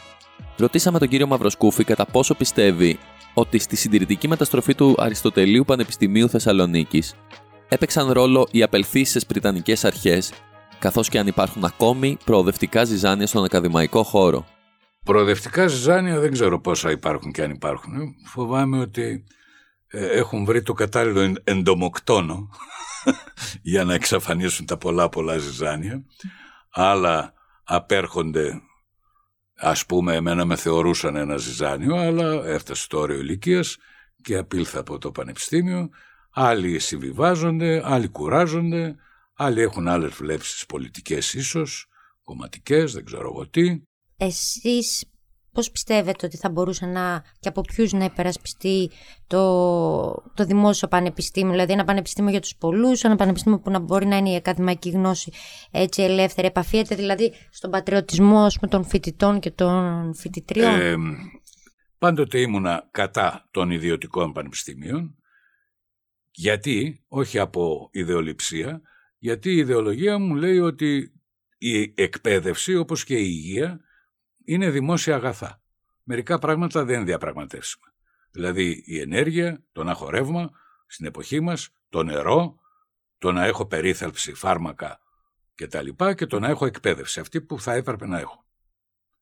[0.56, 2.98] ρωτήσαμε τον κύριο Μαυροσκούφη κατά πόσο πιστεύει
[3.34, 7.14] ότι στη συντηρητική μεταστροφή του Αριστοτελείου Πανεπιστημίου Θεσσαλονίκης
[7.70, 10.32] έπαιξαν ρόλο οι απελθήσεις Βρυτανικές αρχές,
[10.78, 14.46] καθώς και αν υπάρχουν ακόμη προοδευτικά ζυζάνια στον ακαδημαϊκό χώρο.
[15.04, 18.14] Προοδευτικά ζυζάνια δεν ξέρω πόσα υπάρχουν και αν υπάρχουν.
[18.26, 19.24] Φοβάμαι ότι
[19.86, 22.48] ε, έχουν βρει το κατάλληλο εντομοκτόνο
[23.72, 26.04] για να εξαφανίσουν τα πολλά πολλά ζυζάνια.
[26.70, 27.32] Άλλα
[27.64, 28.60] απέρχονται,
[29.56, 33.76] ας πούμε, εμένα με θεωρούσαν ένα ζυζάνιο, αλλά έφτασε στο όριο ηλικίας
[34.22, 35.90] και απήλθα από το πανεπιστήμιο
[36.30, 38.96] Άλλοι συμβιβάζονται, άλλοι κουράζονται,
[39.42, 41.88] Άλλοι έχουν άλλες βλέψεις πολιτικές ίσως,
[42.24, 43.82] κομματικές, δεν ξέρω εγώ τι.
[44.16, 45.04] Εσείς
[45.52, 48.90] πώς πιστεύετε ότι θα μπορούσε να και από ποιους να υπερασπιστεί
[49.26, 49.42] το,
[50.34, 54.16] το δημόσιο πανεπιστήμιο, δηλαδή ένα πανεπιστήμιο για τους πολλούς, ένα πανεπιστήμιο που να μπορεί να
[54.16, 55.32] είναι η ακαδημαϊκή γνώση
[55.70, 60.94] έτσι ελεύθερη, επαφίεται δηλαδή στον πατριωτισμό με των φοιτητών και των φοιτητριών; Ε,
[61.98, 65.14] πάντοτε ήμουνα κατά των ιδιωτικών πανεπιστήμιων,
[66.30, 68.82] γιατί, όχι από ιδεολειψία,
[69.18, 71.12] γιατί η ιδεολογία μου λέει ότι
[71.58, 73.80] η εκπαίδευση όπως και η υγεία
[74.44, 75.62] είναι δημόσια αγαθά.
[76.02, 77.86] Μερικά πράγματα δεν διαπραγματεύσιμα.
[78.30, 80.50] Δηλαδή η ενέργεια, το να έχω ρεύμα
[80.86, 82.58] στην εποχή μας, το νερό,
[83.18, 85.00] το να έχω περίθαλψη, φάρμακα
[85.54, 85.88] κτλ.
[85.88, 88.44] Και, και το να έχω εκπαίδευση, αυτή που θα έπρεπε να έχω.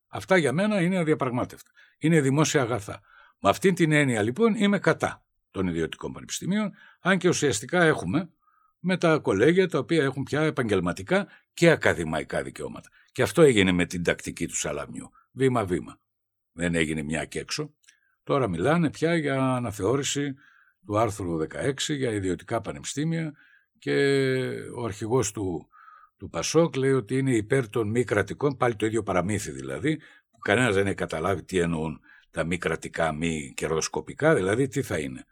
[0.09, 1.71] Αυτά για μένα είναι αδιαπραγμάτευτα.
[1.99, 3.01] Είναι δημόσια αγαθά.
[3.41, 8.31] Με αυτήν την έννοια λοιπόν είμαι κατά των ιδιωτικών πανεπιστημίων, αν και ουσιαστικά έχουμε
[8.79, 12.89] με τα κολέγια τα οποία έχουν πια επαγγελματικά και ακαδημαϊκά δικαιώματα.
[13.13, 15.11] Και αυτό έγινε με την τακτική του Σαλαμιού.
[15.33, 16.01] Βήμα-βήμα.
[16.53, 17.75] Δεν έγινε μια και έξω.
[18.23, 20.35] Τώρα μιλάνε πια για αναθεώρηση
[20.87, 23.35] του άρθρου 16 για ιδιωτικά πανεπιστήμια
[23.79, 23.95] και
[24.77, 25.69] ο αρχηγός του,
[26.17, 29.97] του Πασόκ λέει ότι είναι υπέρ των μη κρατικών, πάλι το ίδιο παραμύθι δηλαδή,
[30.31, 34.99] που κανένας δεν έχει καταλάβει τι εννοούν τα μη κρατικά, μη κερδοσκοπικά, δηλαδή τι θα
[34.99, 35.25] είναι.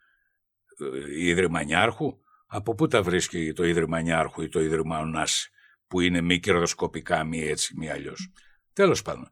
[0.80, 5.50] Ε, η Ίδρυμα Νιάρχου, από πού τα βρίσκει το Ίδρυμα Νιάρχου ή το Ίδρυμα Ονάση,
[5.86, 8.32] που είναι μη κερδοσκοπικά, μη έτσι, μη αλλιώς;
[8.72, 9.28] Τέλος πάντων,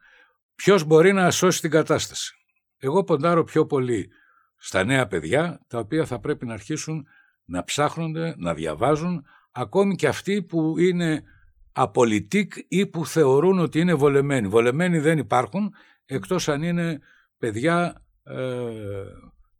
[0.54, 2.34] ποιος μπορεί να σώσει την κατάσταση;
[2.78, 4.10] Εγώ ποντάρω πιο πολύ
[4.56, 7.06] στα νέα παιδιά, τα οποία θα πρέπει να αρχίσουν
[7.44, 11.22] να ψάχνονται, να διαβάζουν, ακόμη και αυτοί που είναι
[11.72, 14.48] απολυτικ ή που θεωρούν ότι είναι βολεμένοι.
[14.48, 15.74] Βολεμένοι δεν υπάρχουν,
[16.04, 17.00] εκτός αν είναι
[17.38, 18.34] παιδιά ε,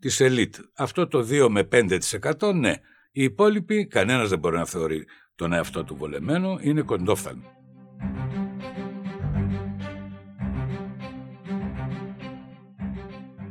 [0.05, 0.55] της ελίτ.
[0.77, 2.73] Αυτό το 2 με 5% ναι.
[3.13, 7.43] Οι υπόλοιποι, κανένας δεν μπορεί να θεωρεί τον εαυτό του βολεμένο, είναι κοντόφθαλμο.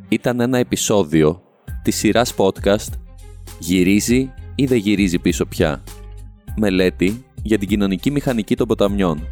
[0.10, 1.43] Ήταν ένα επεισόδιο
[1.82, 2.91] της σειράς podcast
[3.60, 5.84] «Γυρίζει ή δεν γυρίζει πίσω πια»
[6.56, 9.28] μελέτη για την κοινωνική μηχανική των ποταμιών.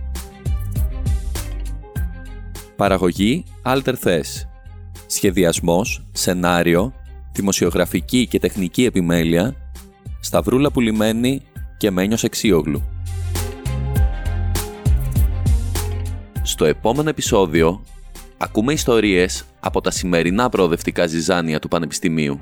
[2.76, 4.47] Παραγωγή Alter Thes.
[5.05, 6.93] Σχεδιασμός, σενάριο,
[7.32, 9.55] δημοσιογραφική και τεχνική επιμέλεια
[10.19, 11.41] Σταυρούλα Πουλημένη
[11.77, 12.84] και Μένιος Εξίογλου.
[16.41, 17.84] Στο επόμενο επεισόδιο
[18.38, 22.39] ακούμε ιστορίες από τα σημερινά προοδευτικά ζυζάνια του Πανεπιστημίου.